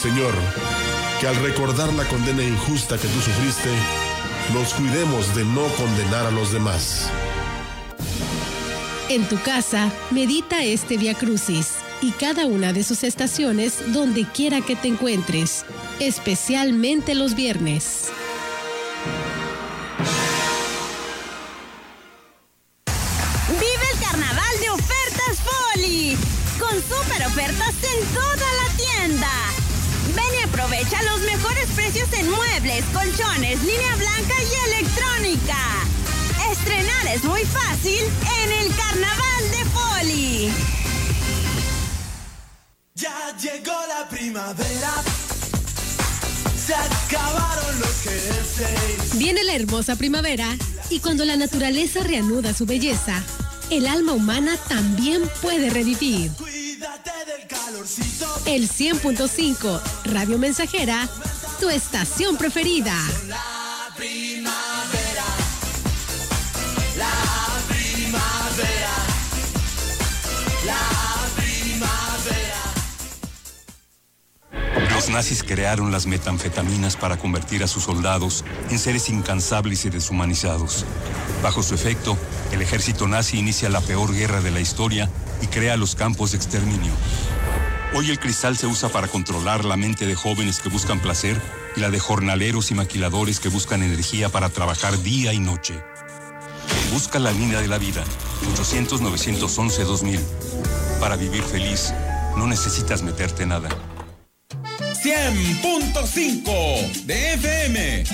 [0.00, 0.32] Señor,
[1.20, 3.70] que al recordar la condena injusta que tú sufriste,
[4.52, 7.10] nos cuidemos de no condenar a los demás.
[9.08, 14.60] En tu casa, medita este Via Crucis y cada una de sus estaciones donde quiera
[14.60, 15.64] que te encuentres,
[16.00, 18.10] especialmente los viernes.
[32.92, 35.56] Muebles, colchones, línea blanca y electrónica.
[36.50, 38.00] Estrenar es muy fácil
[38.44, 40.52] en el Carnaval de Poli.
[42.94, 45.02] Ya llegó la primavera.
[46.56, 49.18] Se acabaron los jerseys.
[49.18, 50.56] Viene la hermosa primavera
[50.90, 53.22] y cuando la naturaleza reanuda su belleza,
[53.70, 56.30] el alma humana también puede revivir.
[58.46, 61.08] El 100.5, Radio Mensajera,
[61.58, 62.94] tu estación preferida.
[63.26, 65.24] La primavera.
[66.96, 67.12] La
[67.68, 68.94] primavera.
[70.64, 70.78] La
[71.36, 72.62] primavera.
[74.94, 80.84] Los nazis crearon las metanfetaminas para convertir a sus soldados en seres incansables y deshumanizados.
[81.42, 82.16] Bajo su efecto,
[82.52, 85.10] el ejército nazi inicia la peor guerra de la historia
[85.42, 86.92] y crea los campos de exterminio.
[87.96, 91.40] Hoy el cristal se usa para controlar la mente de jóvenes que buscan placer
[91.76, 95.74] y la de jornaleros y maquiladores que buscan energía para trabajar día y noche.
[96.92, 98.02] Busca la línea de la vida,
[98.56, 100.18] 800-911-2000.
[100.98, 101.94] Para vivir feliz,
[102.36, 103.68] no necesitas meterte nada.
[105.04, 108.04] 100.5 de FM,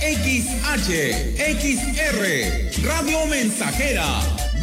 [0.00, 4.33] XH, XR, Radio Mensajera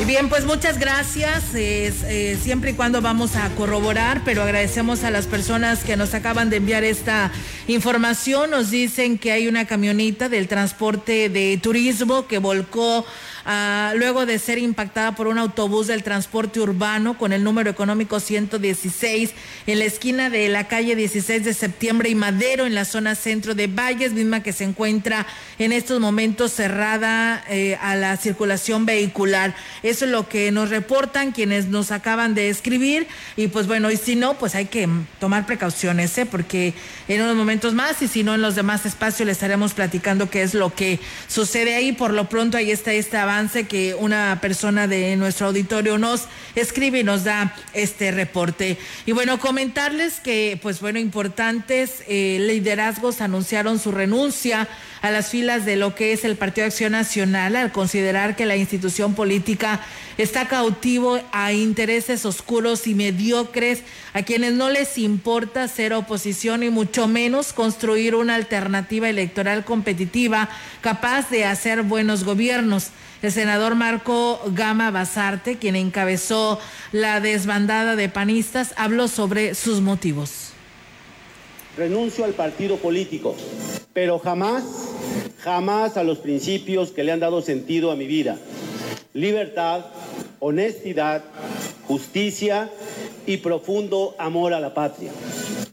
[0.00, 1.54] Y bien, pues muchas gracias.
[1.54, 6.48] Eh, siempre y cuando vamos a corroborar, pero agradecemos a las personas que nos acaban
[6.48, 7.30] de enviar esta
[7.66, 8.50] información.
[8.50, 13.04] Nos dicen que hay una camioneta del transporte de turismo que volcó
[13.46, 18.20] Ah, luego de ser impactada por un autobús del transporte urbano con el número económico
[18.20, 19.30] 116
[19.66, 23.54] en la esquina de la calle 16 de septiembre y Madero en la zona centro
[23.54, 25.26] de Valles, misma que se encuentra
[25.58, 29.54] en estos momentos cerrada eh, a la circulación vehicular.
[29.82, 33.96] Eso es lo que nos reportan quienes nos acaban de escribir y pues bueno, y
[33.96, 34.86] si no, pues hay que
[35.18, 36.26] tomar precauciones, ¿eh?
[36.26, 36.74] porque
[37.08, 40.42] en unos momentos más y si no en los demás espacios le estaremos platicando qué
[40.42, 41.92] es lo que sucede ahí.
[41.92, 43.29] Por lo pronto ahí está esta
[43.68, 46.24] que una persona de nuestro auditorio nos
[46.56, 48.76] escribe y nos da este reporte.
[49.06, 54.66] Y bueno, comentarles que, pues bueno, importantes eh, liderazgos anunciaron su renuncia
[55.00, 58.56] a las filas de lo que es el Partido Acción Nacional al considerar que la
[58.56, 59.80] institución política
[60.18, 66.70] está cautivo a intereses oscuros y mediocres, a quienes no les importa ser oposición y
[66.70, 70.48] mucho menos construir una alternativa electoral competitiva
[70.80, 72.90] capaz de hacer buenos gobiernos.
[73.22, 76.58] El senador Marco Gama Basarte, quien encabezó
[76.90, 80.52] la desbandada de panistas, habló sobre sus motivos.
[81.76, 83.36] Renuncio al partido político,
[83.92, 84.64] pero jamás,
[85.40, 88.38] jamás a los principios que le han dado sentido a mi vida.
[89.12, 89.84] Libertad,
[90.38, 91.22] honestidad,
[91.86, 92.70] justicia
[93.26, 95.12] y profundo amor a la patria.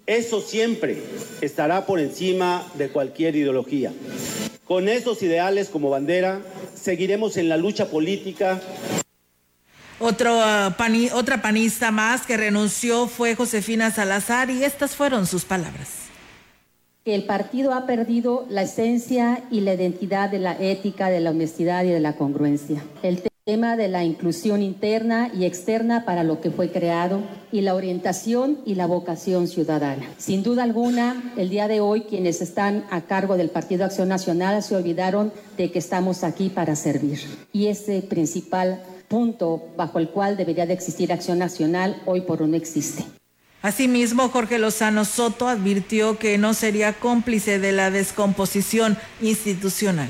[0.05, 1.01] Eso siempre
[1.39, 3.93] estará por encima de cualquier ideología.
[4.67, 6.41] Con esos ideales como bandera,
[6.75, 8.59] seguiremos en la lucha política.
[9.99, 16.07] Otro, uh, otra panista más que renunció fue Josefina Salazar y estas fueron sus palabras.
[17.05, 21.85] El partido ha perdido la esencia y la identidad de la ética, de la honestidad
[21.85, 22.83] y de la congruencia.
[23.01, 27.75] El tema de la inclusión interna y externa para lo que fue creado y la
[27.75, 30.05] orientación y la vocación ciudadana.
[30.17, 34.61] Sin duda alguna, el día de hoy quienes están a cargo del Partido Acción Nacional
[34.61, 37.21] se olvidaron de que estamos aquí para servir.
[37.53, 42.49] Y ese principal punto bajo el cual debería de existir Acción Nacional hoy por hoy
[42.49, 43.05] no existe.
[43.61, 50.09] Asimismo, Jorge Lozano Soto advirtió que no sería cómplice de la descomposición institucional.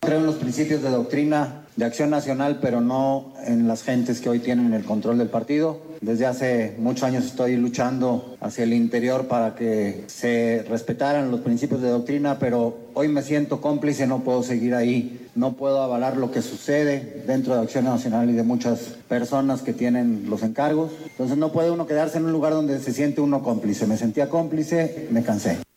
[0.00, 4.28] Creo en los principios de doctrina de acción nacional, pero no en las gentes que
[4.28, 5.78] hoy tienen el control del partido.
[6.00, 11.80] Desde hace muchos años estoy luchando hacia el interior para que se respetaran los principios
[11.80, 16.32] de doctrina, pero hoy me siento cómplice, no puedo seguir ahí, no puedo avalar lo
[16.32, 20.90] que sucede dentro de Acción Nacional y de muchas personas que tienen los encargos.
[21.04, 23.86] Entonces no puede uno quedarse en un lugar donde se siente uno cómplice.
[23.86, 25.67] Me sentía cómplice, me cansé.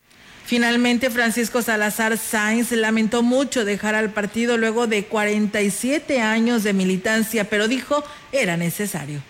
[0.52, 7.49] Finalmente, Francisco Salazar Sáenz lamentó mucho dejar al partido luego de 47 años de militancia,
[7.49, 9.22] pero dijo era necesario.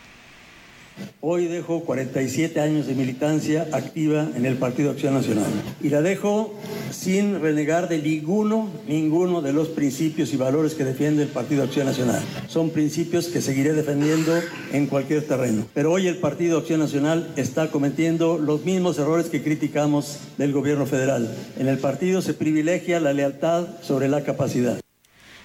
[1.24, 6.56] Hoy dejo 47 años de militancia activa en el Partido Acción Nacional y la dejo
[6.90, 11.86] sin renegar de ninguno, ninguno de los principios y valores que defiende el Partido Acción
[11.86, 12.22] Nacional.
[12.48, 14.34] Son principios que seguiré defendiendo
[14.74, 15.66] en cualquier terreno.
[15.74, 20.88] Pero hoy el Partido Acción Nacional está cometiendo los mismos errores que criticamos del gobierno
[20.88, 21.32] federal.
[21.60, 24.81] En el partido se privilegia la lealtad sobre la capacidad.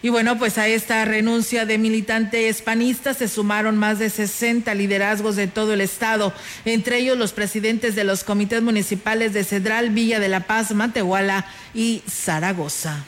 [0.06, 5.34] Y bueno, pues a esta renuncia de militantes panistas se sumaron más de 60 liderazgos
[5.34, 6.32] de todo el estado,
[6.64, 11.46] entre ellos los presidentes de los comités municipales de Cedral, Villa de la Paz, Matehuala
[11.74, 13.04] y Zaragoza.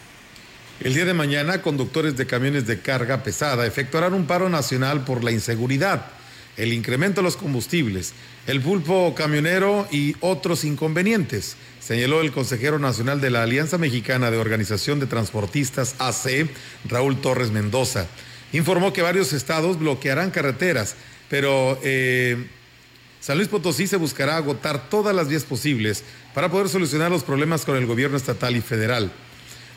[0.81, 5.23] El día de mañana, conductores de camiones de carga pesada efectuarán un paro nacional por
[5.23, 6.18] la inseguridad,
[6.59, 8.13] el incremento de los combustibles,
[8.47, 14.37] el pulpo camionero y otros inconvenientes señaló el consejero nacional de la Alianza Mexicana de
[14.37, 16.51] Organización de Transportistas AC,
[16.85, 18.07] Raúl Torres Mendoza.
[18.53, 20.97] Informó que varios estados bloquearán carreteras,
[21.31, 22.47] pero eh,
[23.21, 26.05] San Luis Potosí se buscará agotar todas las vías posibles
[26.35, 29.11] para poder solucionar los problemas con el gobierno estatal y federal.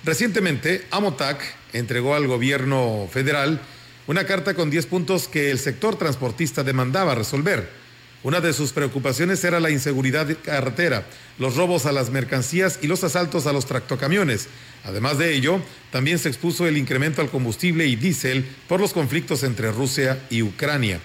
[0.03, 1.41] Recientemente, Amotac
[1.73, 3.61] entregó al gobierno federal
[4.07, 7.69] una carta con 10 puntos que el sector transportista demandaba resolver.
[8.23, 11.07] Una de sus preocupaciones era la inseguridad de carretera,
[11.39, 14.47] los robos a las mercancías y los asaltos a los tractocamiones.
[14.83, 15.59] Además de ello,
[15.91, 20.43] también se expuso el incremento al combustible y diésel por los conflictos entre Rusia y
[20.43, 20.99] Ucrania.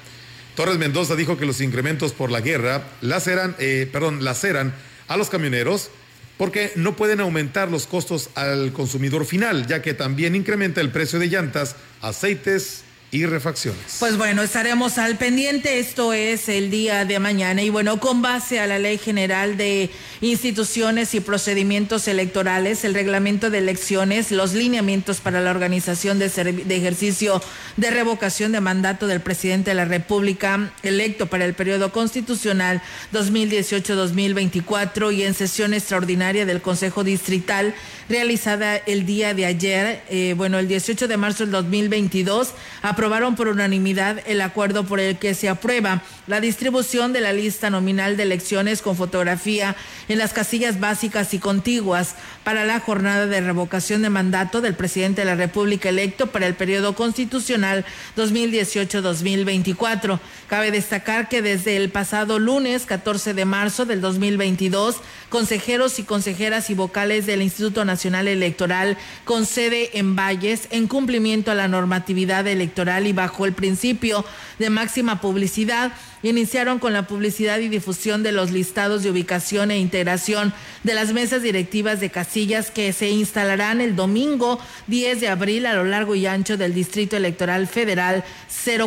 [0.54, 4.74] Torres Mendoza dijo que los incrementos por la guerra laceran, eh, perdón, laceran
[5.08, 5.90] a los camioneros
[6.36, 11.18] porque no pueden aumentar los costos al consumidor final, ya que también incrementa el precio
[11.18, 12.82] de llantas, aceites
[13.12, 13.96] y refacciones.
[14.00, 15.78] Pues bueno, estaremos al pendiente.
[15.78, 17.62] Esto es el día de mañana.
[17.62, 19.90] Y bueno, con base a la Ley General de
[20.20, 26.76] Instituciones y Procedimientos Electorales, el reglamento de elecciones, los lineamientos para la organización de, de
[26.76, 27.40] ejercicio
[27.76, 32.82] de revocación de mandato del presidente de la República electo para el periodo constitucional
[33.12, 37.74] 2018-2024 y en sesión extraordinaria del Consejo Distrital
[38.08, 42.52] realizada el día de ayer, eh, bueno, el 18 de marzo del 2022,
[42.82, 47.70] aprobaron por unanimidad el acuerdo por el que se aprueba la distribución de la lista
[47.70, 49.76] nominal de elecciones con fotografía
[50.08, 52.14] en las casillas básicas y contiguas
[52.44, 56.54] para la jornada de revocación de mandato del presidente de la República electo para el
[56.54, 57.84] periodo constitucional
[58.16, 60.20] 2018-2024.
[60.48, 64.96] Cabe destacar que desde el pasado lunes 14 de marzo del 2022,
[65.28, 71.50] consejeros y consejeras y vocales del Instituto Nacional Electoral con sede en Valles, en cumplimiento
[71.50, 74.24] a la normatividad electoral y bajo el principio
[74.58, 75.92] de máxima publicidad,
[76.26, 80.52] iniciaron con la publicidad y difusión de los listados de ubicación e integración
[80.82, 85.74] de las mesas directivas de casillas que se instalarán el domingo 10 de abril a
[85.74, 88.24] lo largo y ancho del Distrito Electoral Federal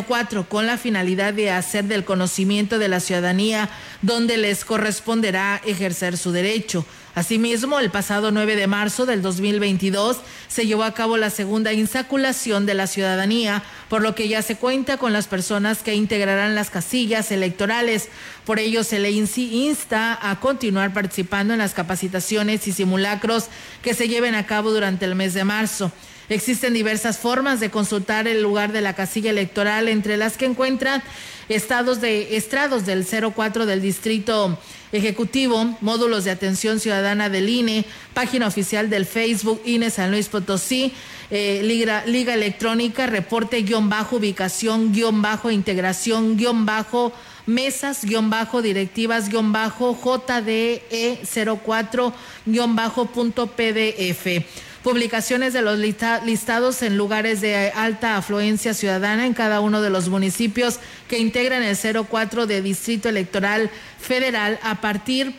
[0.06, 3.68] 04 con la finalidad de hacer del conocimiento de la ciudadanía
[4.02, 6.84] donde les corresponderá ejercer su derecho.
[7.14, 12.66] Asimismo, el pasado 9 de marzo del 2022 se llevó a cabo la segunda insaculación
[12.66, 16.70] de la ciudadanía, por lo que ya se cuenta con las personas que integrarán las
[16.70, 18.08] casillas electorales.
[18.44, 23.46] Por ello, se le insta a continuar participando en las capacitaciones y simulacros
[23.82, 25.90] que se lleven a cabo durante el mes de marzo.
[26.28, 31.02] Existen diversas formas de consultar el lugar de la casilla electoral, entre las que encuentran
[31.48, 34.56] estados de estrados del 04 del distrito
[34.92, 37.84] ejecutivo, módulos de atención ciudadana del INE,
[38.14, 40.92] página oficial del Facebook INE San Luis Potosí,
[41.30, 47.12] eh, Liga, Electrónica, reporte guion bajo, ubicación guion bajo, integración guion bajo,
[47.46, 51.20] mesas guion bajo, directivas guion bajo, JDE
[51.64, 52.12] 04
[52.46, 54.44] guion bajo punto PDF
[54.82, 60.08] publicaciones de los listados en lugares de alta afluencia ciudadana en cada uno de los
[60.08, 60.78] municipios
[61.08, 63.70] que integran el 04 de Distrito Electoral
[64.00, 65.34] Federal a partir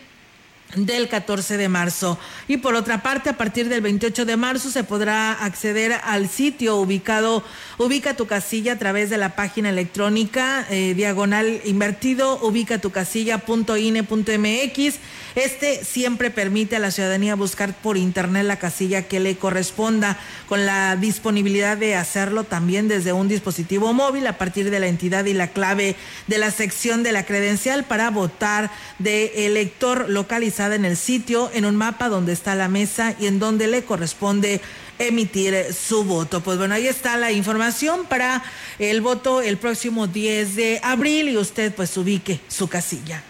[0.76, 2.18] del 14 de marzo.
[2.48, 6.78] Y por otra parte, a partir del 28 de marzo se podrá acceder al sitio
[6.78, 7.44] ubicado,
[7.78, 14.96] ubica tu casilla a través de la página electrónica eh, diagonal invertido, ubica tu casilla.ine.mx.
[15.36, 20.18] Este siempre permite a la ciudadanía buscar por internet la casilla que le corresponda,
[20.48, 25.26] con la disponibilidad de hacerlo también desde un dispositivo móvil a partir de la entidad
[25.26, 25.96] y la clave
[26.28, 28.70] de la sección de la credencial para votar
[29.00, 33.40] de elector localizado en el sitio, en un mapa donde está la mesa y en
[33.40, 34.62] donde le corresponde
[35.00, 36.42] emitir su voto.
[36.42, 38.44] Pues bueno, ahí está la información para
[38.78, 43.24] el voto el próximo 10 de abril y usted pues ubique su casilla.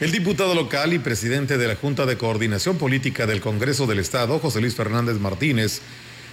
[0.00, 4.40] El diputado local y presidente de la Junta de Coordinación Política del Congreso del Estado,
[4.40, 5.80] José Luis Fernández Martínez,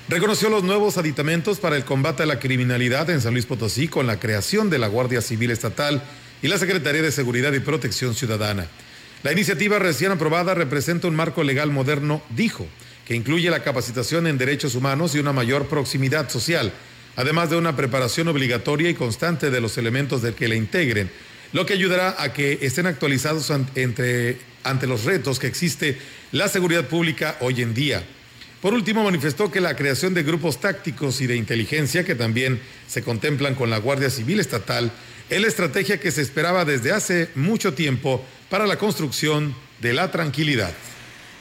[0.10, 4.08] reconoció los nuevos aditamentos para el combate a la criminalidad en San Luis Potosí con
[4.08, 6.02] la creación de la Guardia Civil Estatal
[6.41, 8.68] y la Secretaría de Seguridad y Protección Ciudadana.
[9.24, 12.68] La iniciativa recién aprobada representa un marco legal moderno, dijo,
[13.06, 16.74] que incluye la capacitación en derechos humanos y una mayor proximidad social,
[17.16, 21.12] además de una preparación obligatoria y constante de los elementos del que la integren,
[21.54, 26.00] lo que ayudará a que estén actualizados ante, ante los retos que existe
[26.32, 28.04] la seguridad pública hoy en día.
[28.60, 33.04] Por último, manifestó que la creación de grupos tácticos y de inteligencia, que también se
[33.04, 34.92] contemplan con la Guardia Civil Estatal,
[35.32, 40.12] es la estrategia que se esperaba desde hace mucho tiempo para la construcción de la
[40.12, 40.74] tranquilidad.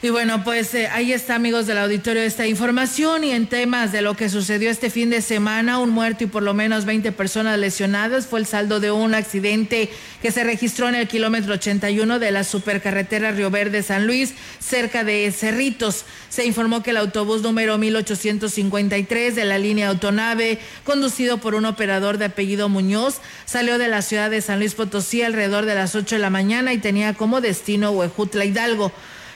[0.03, 3.23] Y bueno, pues eh, ahí está, amigos del auditorio, esta información.
[3.23, 6.41] Y en temas de lo que sucedió este fin de semana, un muerto y por
[6.41, 8.25] lo menos 20 personas lesionadas.
[8.25, 9.91] Fue el saldo de un accidente
[10.23, 15.03] que se registró en el kilómetro 81 de la supercarretera Río Verde San Luis, cerca
[15.03, 16.05] de Cerritos.
[16.29, 22.17] Se informó que el autobús número 1853 de la línea Autonave, conducido por un operador
[22.17, 26.15] de apellido Muñoz, salió de la ciudad de San Luis Potosí alrededor de las 8
[26.15, 28.91] de la mañana y tenía como destino Huejutla Hidalgo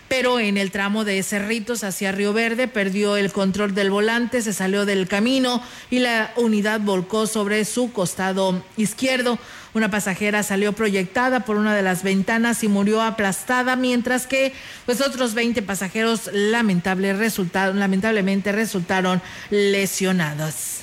[0.07, 4.53] pero en el tramo de Cerritos hacia Río Verde perdió el control del volante, se
[4.53, 9.39] salió del camino y la unidad volcó sobre su costado izquierdo.
[9.73, 14.53] Una pasajera salió proyectada por una de las ventanas y murió aplastada, mientras que
[14.85, 20.81] pues otros 20 pasajeros lamentable resultaron, lamentablemente resultaron lesionados.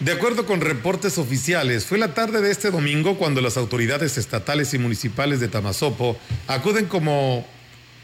[0.00, 4.72] De acuerdo con reportes oficiales, fue la tarde de este domingo cuando las autoridades estatales
[4.72, 6.16] y municipales de Tamazopo
[6.46, 7.46] acuden como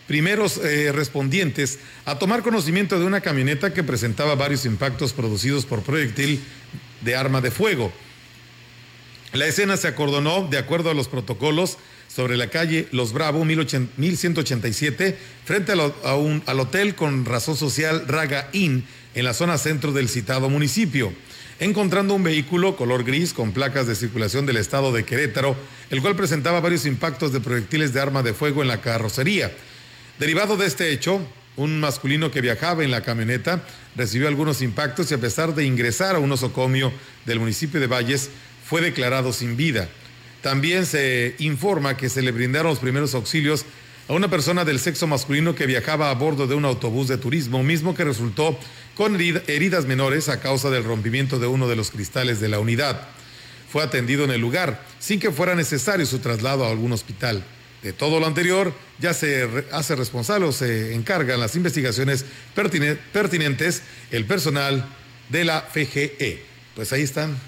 [0.07, 5.83] primeros eh, respondientes a tomar conocimiento de una camioneta que presentaba varios impactos producidos por
[5.83, 6.41] proyectil
[7.03, 7.93] de arma de fuego.
[9.33, 11.79] La escena se acordonó de acuerdo a los protocolos
[12.09, 18.85] sobre la calle Los Bravo 1187 frente al hotel con razón social Raga Inn
[19.15, 21.13] en la zona centro del citado municipio,
[21.59, 25.57] encontrando un vehículo color gris con placas de circulación del estado de Querétaro,
[25.91, 29.51] el cual presentaba varios impactos de proyectiles de arma de fuego en la carrocería.
[30.19, 31.21] Derivado de este hecho,
[31.57, 33.63] un masculino que viajaba en la camioneta
[33.97, 36.91] recibió algunos impactos y a pesar de ingresar a un osocomio
[37.27, 38.31] del municipio de Valles,
[38.65, 39.89] fue declarado sin vida.
[40.41, 43.67] También se informa que se le brindaron los primeros auxilios
[44.09, 47.63] a una persona del sexo masculino que viajaba a bordo de un autobús de turismo,
[47.63, 48.59] mismo que resultó
[48.95, 53.03] con heridas menores a causa del rompimiento de uno de los cristales de la unidad.
[53.71, 57.45] Fue atendido en el lugar, sin que fuera necesario su traslado a algún hospital.
[57.83, 62.25] De todo lo anterior, ya se hace responsable o se encargan las investigaciones
[62.55, 64.89] pertinentes el personal
[65.29, 66.43] de la FGE.
[66.75, 67.39] Pues ahí están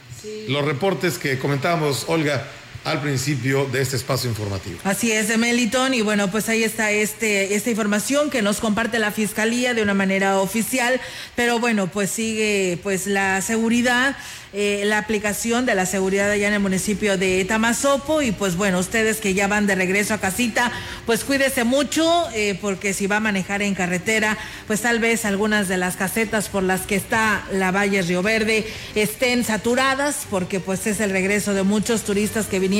[0.48, 2.46] los reportes que comentábamos, Olga,
[2.90, 4.78] al principio de este espacio informativo.
[4.84, 9.12] Así es, Meliton, y bueno, pues ahí está este, esta información que nos comparte la
[9.12, 11.00] Fiscalía de una manera oficial,
[11.36, 14.16] pero bueno, pues sigue pues la seguridad
[14.54, 18.78] eh, la aplicación de la seguridad allá en el municipio de Tamazopo y pues bueno,
[18.78, 20.72] ustedes que ya van de regreso a casita,
[21.04, 25.68] pues cuídese mucho eh, porque si va a manejar en carretera, pues tal vez algunas
[25.68, 30.86] de las casetas por las que está la Valle Río Verde estén saturadas porque pues
[30.86, 32.77] es el regreso de muchos turistas que vinieron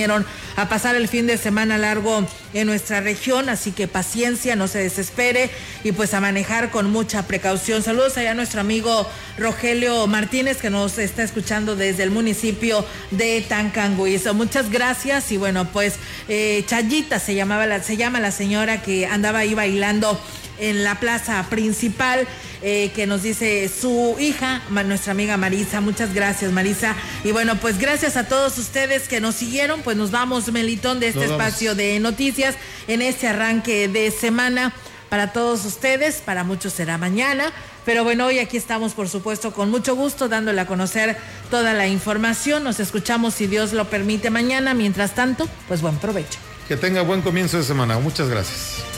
[0.57, 4.79] a pasar el fin de semana largo en nuestra región, así que paciencia, no se
[4.79, 5.51] desespere
[5.85, 7.83] y pues a manejar con mucha precaución.
[7.83, 13.41] Saludos allá a nuestro amigo Rogelio Martínez que nos está escuchando desde el municipio de
[13.49, 14.35] Tancanguizo.
[14.35, 15.95] Muchas gracias y bueno, pues
[16.29, 20.21] eh, Chayita se llamaba la, se llama la señora que andaba ahí bailando
[20.59, 22.27] en la plaza principal,
[22.63, 25.81] eh, que nos dice su hija, nuestra amiga Marisa.
[25.81, 26.95] Muchas gracias, Marisa.
[27.25, 29.83] Y bueno, pues gracias a todos ustedes que nos siguieron.
[29.83, 32.57] Pues nos vamos, Melitón, de este espacio de noticias
[32.87, 34.73] en este arranque de semana
[35.09, 36.17] para todos ustedes.
[36.17, 37.53] Para muchos será mañana.
[37.85, 41.17] Pero bueno, hoy aquí estamos, por supuesto, con mucho gusto dándole a conocer
[41.51, 42.63] toda la información.
[42.63, 44.75] Nos escuchamos, si Dios lo permite, mañana.
[44.75, 46.39] Mientras tanto, pues buen provecho.
[46.69, 47.99] Que tenga buen comienzo de semana.
[47.99, 48.98] Muchas gracias.